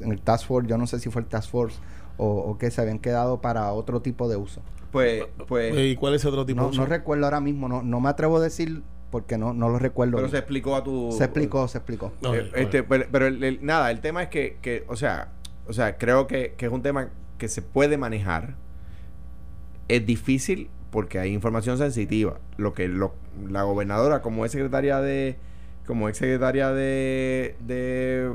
[0.04, 1.78] el, Task Force, yo no sé si fue el Task Force
[2.16, 4.62] o, que se habían quedado para otro tipo de uso.
[4.90, 5.74] Pues, pues.
[5.76, 6.80] ¿Y cuál es otro tipo no, de uso?
[6.80, 10.16] No recuerdo ahora mismo, no, no me atrevo a decir porque no, no lo recuerdo.
[10.16, 11.12] Pero se explicó a tu.
[11.12, 12.12] Se explicó, se explicó.
[12.22, 13.30] Eh, este, pero,
[13.60, 15.32] nada, el tema es que, que o sea,
[15.66, 18.54] o sea, creo que, que es un tema que se puede manejar.
[19.88, 22.38] Es difícil porque hay información sensitiva.
[22.56, 23.14] Lo que lo,
[23.48, 25.36] la gobernadora, como es secretaria de,
[25.86, 28.32] como ex secretaria de, de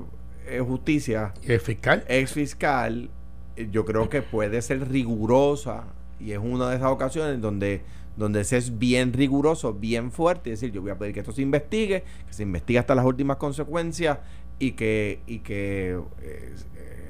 [0.47, 2.03] eh, justicia, ¿Es fiscal?
[2.07, 3.09] ex fiscal,
[3.55, 5.85] eh, yo creo que puede ser rigurosa
[6.19, 7.81] y es una de esas ocasiones donde
[8.17, 11.31] donde se es bien riguroso, bien fuerte, y decir, yo voy a pedir que esto
[11.31, 14.19] se investigue, que se investigue hasta las últimas consecuencias
[14.61, 16.53] y que, y que eh,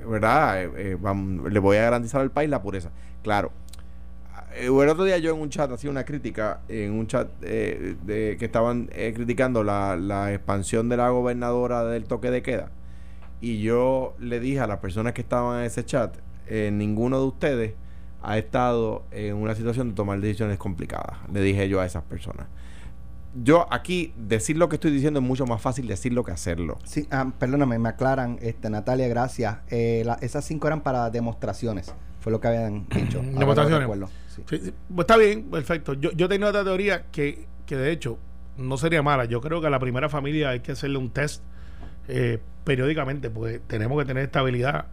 [0.08, 0.64] ¿verdad?
[0.64, 2.92] Eh, eh, le voy a garantizar al país la pureza.
[3.24, 3.52] Claro.
[4.56, 8.88] El otro día yo en un chat hacía una crítica, en un chat que estaban
[8.88, 12.70] criticando la, la expansión de la gobernadora del toque de queda.
[13.40, 16.18] Y yo le dije a las personas que estaban en ese chat,
[16.50, 17.74] ninguno de ustedes
[18.22, 21.18] ha estado en una situación de tomar decisiones complicadas.
[21.32, 22.48] Le dije yo a esas personas.
[23.34, 26.78] Yo aquí decir lo que estoy diciendo es mucho más fácil decirlo que hacerlo.
[26.84, 29.60] Sí, ah, perdóname, me aclaran, este, Natalia, gracias.
[29.70, 33.22] Eh, la- esas cinco eran para demostraciones, fue lo que habían dicho.
[33.22, 33.80] Demostraciones.
[33.80, 34.44] recuerdo, sí.
[34.50, 34.74] Sí, sí.
[34.94, 35.94] Pues está bien, perfecto.
[35.94, 38.18] Yo, yo tenía otra teoría que, que de hecho
[38.58, 39.24] no sería mala.
[39.26, 41.42] Yo creo que a la primera familia hay que hacerle un test
[42.10, 44.88] eh, periódicamente, porque tenemos que tener estabilidad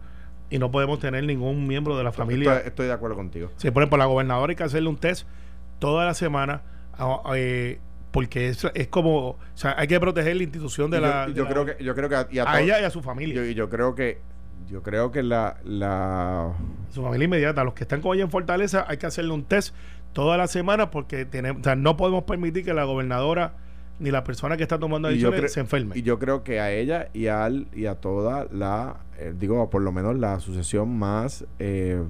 [0.49, 2.53] y no podemos tener ningún miembro de la familia.
[2.55, 3.51] Estoy, estoy de acuerdo contigo.
[3.57, 5.27] Sí, por ejemplo, la gobernadora hay que hacerle un test
[5.77, 6.61] toda la semana,
[6.97, 7.79] a- a- eh,
[8.11, 11.27] porque es, es como, o sea, hay que proteger la institución de la.
[11.27, 12.81] yo, de yo la- creo que yo creo que a, y a a todo- ella
[12.81, 14.19] y a su yo, familia, y yo creo que
[14.69, 16.53] yo creo que la, la
[16.91, 17.63] su familia inmediata.
[17.63, 19.73] Los que están con ella en Fortaleza hay que hacerle un test
[20.13, 23.53] toda la semana porque tenemos, o sea, no podemos permitir que la gobernadora
[23.99, 25.97] ni la persona que está tomando yo decisiones se enferme.
[25.97, 29.81] y yo creo que a ella y al y a toda la eh, digo por
[29.81, 32.01] lo menos la asociación más eh,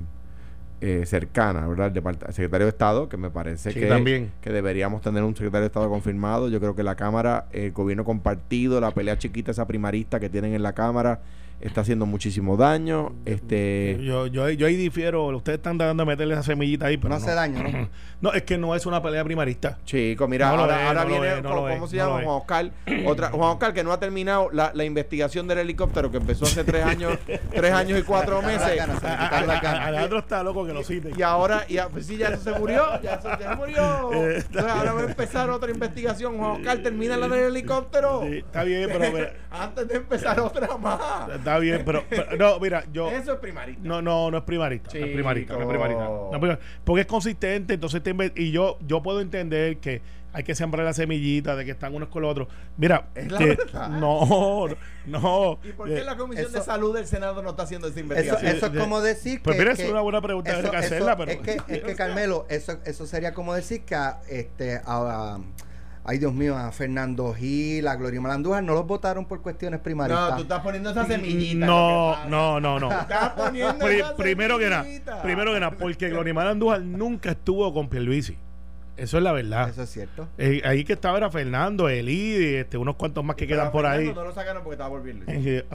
[0.81, 1.95] eh, cercana, ¿verdad?
[1.95, 4.31] El, secretario de Estado, que me parece Sí, que, también.
[4.41, 6.49] que deberíamos tener un secretario de Estado confirmado.
[6.49, 10.53] Yo creo que la Cámara, el gobierno compartido, la pelea chiquita, esa primarista que tienen
[10.53, 11.19] en la Cámara,
[11.61, 13.13] está haciendo muchísimo daño.
[13.25, 15.27] Este, Yo, yo, yo ahí difiero.
[15.27, 17.89] Ustedes están dando a meterle esa semillita ahí, pero No no, hace daño, ¿no?
[18.21, 19.77] No, es que no es una pelea primarista.
[19.85, 22.15] Chico, mira, No ahora, es, ahora no viene, es, no ¿cómo, se llama?
[22.15, 22.71] Juan Oscar.
[23.05, 26.65] Otra, Juan Oscar, que no ha terminado la, la investigación del helicóptero que empezó hace
[26.65, 27.17] tres años,
[27.49, 28.81] tres años y cuatro meses.
[29.03, 31.11] Alejandro está loco que lo cite.
[31.17, 34.09] Y ahora, y a- pues sí, ya eso se murió, ya eso ya se murió.
[34.19, 36.37] Eh, Entonces ahora va a empezar otra investigación.
[36.37, 38.21] Juan Oscar, termina la del helicóptero.
[38.23, 40.99] Sí, está bien, pero Antes de empezar otra más.
[41.49, 43.81] Está bien, pero, pero- no, mira, yo Eso es primarista.
[43.83, 46.03] no no no es primarista, no es primarista, no es primarista.
[46.03, 46.65] No es primarista.
[46.83, 50.93] porque es consistente, entonces te y yo yo puedo entender que hay que sembrar la
[50.93, 52.47] semillita de que están unos con los otros.
[52.77, 53.89] Mira, Es la que- verdad.
[53.89, 54.67] no,
[55.07, 55.59] no.
[55.63, 57.99] ¿Y por eh, qué la Comisión eso- de Salud del Senado no está haciendo esa
[57.99, 58.55] Eso, investigación?
[58.55, 59.61] eso es como decir Pues que...
[59.63, 62.45] mira, es que- una buena pregunta, habría que hacerla, pero- Es que, es que Carmelo,
[62.49, 65.39] eso, eso sería como decir que a, este, a, a-
[66.09, 70.31] ay Dios mío, a Fernando Gil, a Gloria Malandújar no los votaron por cuestiones primaristas.
[70.31, 71.65] No, tú estás poniendo esa semillita.
[71.67, 72.89] No, no, no, no.
[72.91, 75.21] Estás poniendo Pri- esa primero que nada, semillita.
[75.21, 78.37] primero que nada, porque Glorimar Andújar nunca estuvo con Pierluisi.
[78.99, 79.69] Eso es la verdad.
[79.69, 80.27] Eso es cierto.
[80.37, 84.11] Eh, ahí que estaba era Fernando, Eli, este, unos cuantos más que quedan por ahí.
[84.13, 85.03] No lo sacaron porque estaba por.
[85.07, 85.65] Eh,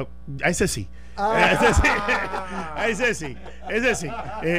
[0.43, 0.89] a ese sí.
[1.17, 1.53] Ah.
[1.61, 1.89] Ese sí.
[2.75, 3.37] A ese sí.
[3.71, 4.09] Ese sí.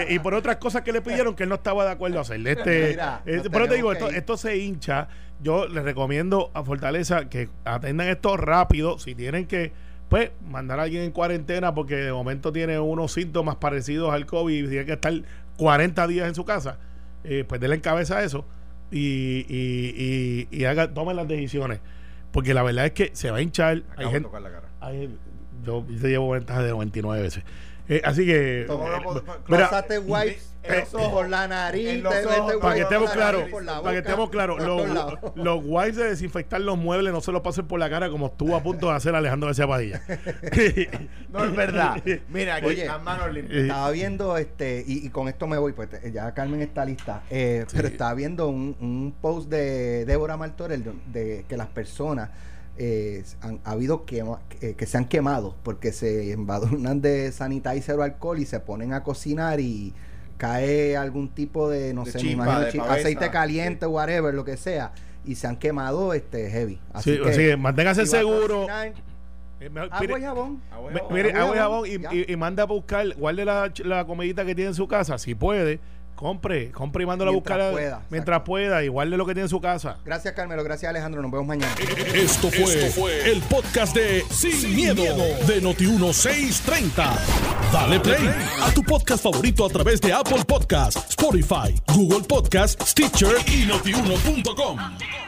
[0.09, 2.47] Y por otras cosas que le pidieron que él no estaba de acuerdo a hacer.
[2.47, 5.09] Este, Mira, nos pero te digo, esto, esto se hincha.
[5.41, 8.97] Yo les recomiendo a Fortaleza que atendan esto rápido.
[8.99, 9.73] Si tienen que,
[10.07, 14.65] pues, mandar a alguien en cuarentena porque de momento tiene unos síntomas parecidos al COVID
[14.65, 15.13] y tiene que estar
[15.57, 16.77] 40 días en su casa,
[17.25, 18.45] eh, pues denle en cabeza eso
[18.91, 21.79] y, y, y, y haga, tomen las decisiones.
[22.31, 23.83] Porque la verdad es que se va a hinchar.
[23.91, 24.69] Acabo Hay gente, la cara.
[25.63, 27.43] Yo te llevo ventaja de 99 veces.
[27.87, 28.67] Eh, así que.
[29.47, 31.29] Una eh, wipes en los ojos.
[31.29, 33.43] la nariz, En los te ojos, metes para que wipes estemos claros,
[33.83, 37.67] para que estemos claros, los, los wipes de desinfectar los muebles no se los pasen
[37.67, 40.01] por la cara como estuvo a punto de hacer Alejandro García Padilla.
[41.29, 42.01] No es verdad.
[42.29, 43.57] Mira, aquí Oye, las manos limpias.
[43.59, 47.23] Eh, Estaba viendo, este, y, y con esto me voy, pues ya Carmen está lista,
[47.29, 52.29] eh, pero estaba viendo un, un post de Débora Martorell de, de que las personas
[52.77, 57.97] eh, han, ha habido quema- eh, que se han quemado porque se embadurnan de sanitizer
[57.97, 59.93] o alcohol y se ponen a cocinar y
[60.37, 64.57] cae algún tipo de, no De sé, chispa, me imagino, aceite caliente, whatever, lo que
[64.57, 64.91] sea,
[65.23, 66.79] y se han quemado este heavy.
[66.93, 68.67] Así sí, que, manténgase seguro.
[69.61, 70.61] Eh, mejor- agua mire- y jabón.
[70.69, 71.13] Agua y Me- jabón.
[71.15, 72.13] mire, agua y jabón, y, ya.
[72.13, 75.33] y- y manda a buscar, guarde la, la comidita que tiene en su casa, si
[75.33, 75.79] puede,
[76.15, 78.51] compre, compre y mándala a buscar pueda, mientras exacto.
[78.51, 79.97] pueda y guarde lo que tiene en su casa.
[80.05, 81.73] Gracias Carmelo, gracias Alejandro, nos vemos mañana.
[82.13, 87.17] Esto fue, el podcast de Sin, miedo, de Noti1630.
[87.71, 88.29] Dale play
[88.61, 95.24] a tu podcast favorito a través de Apple Podcasts, Spotify, Google Podcasts, Stitcher y notiuno.com.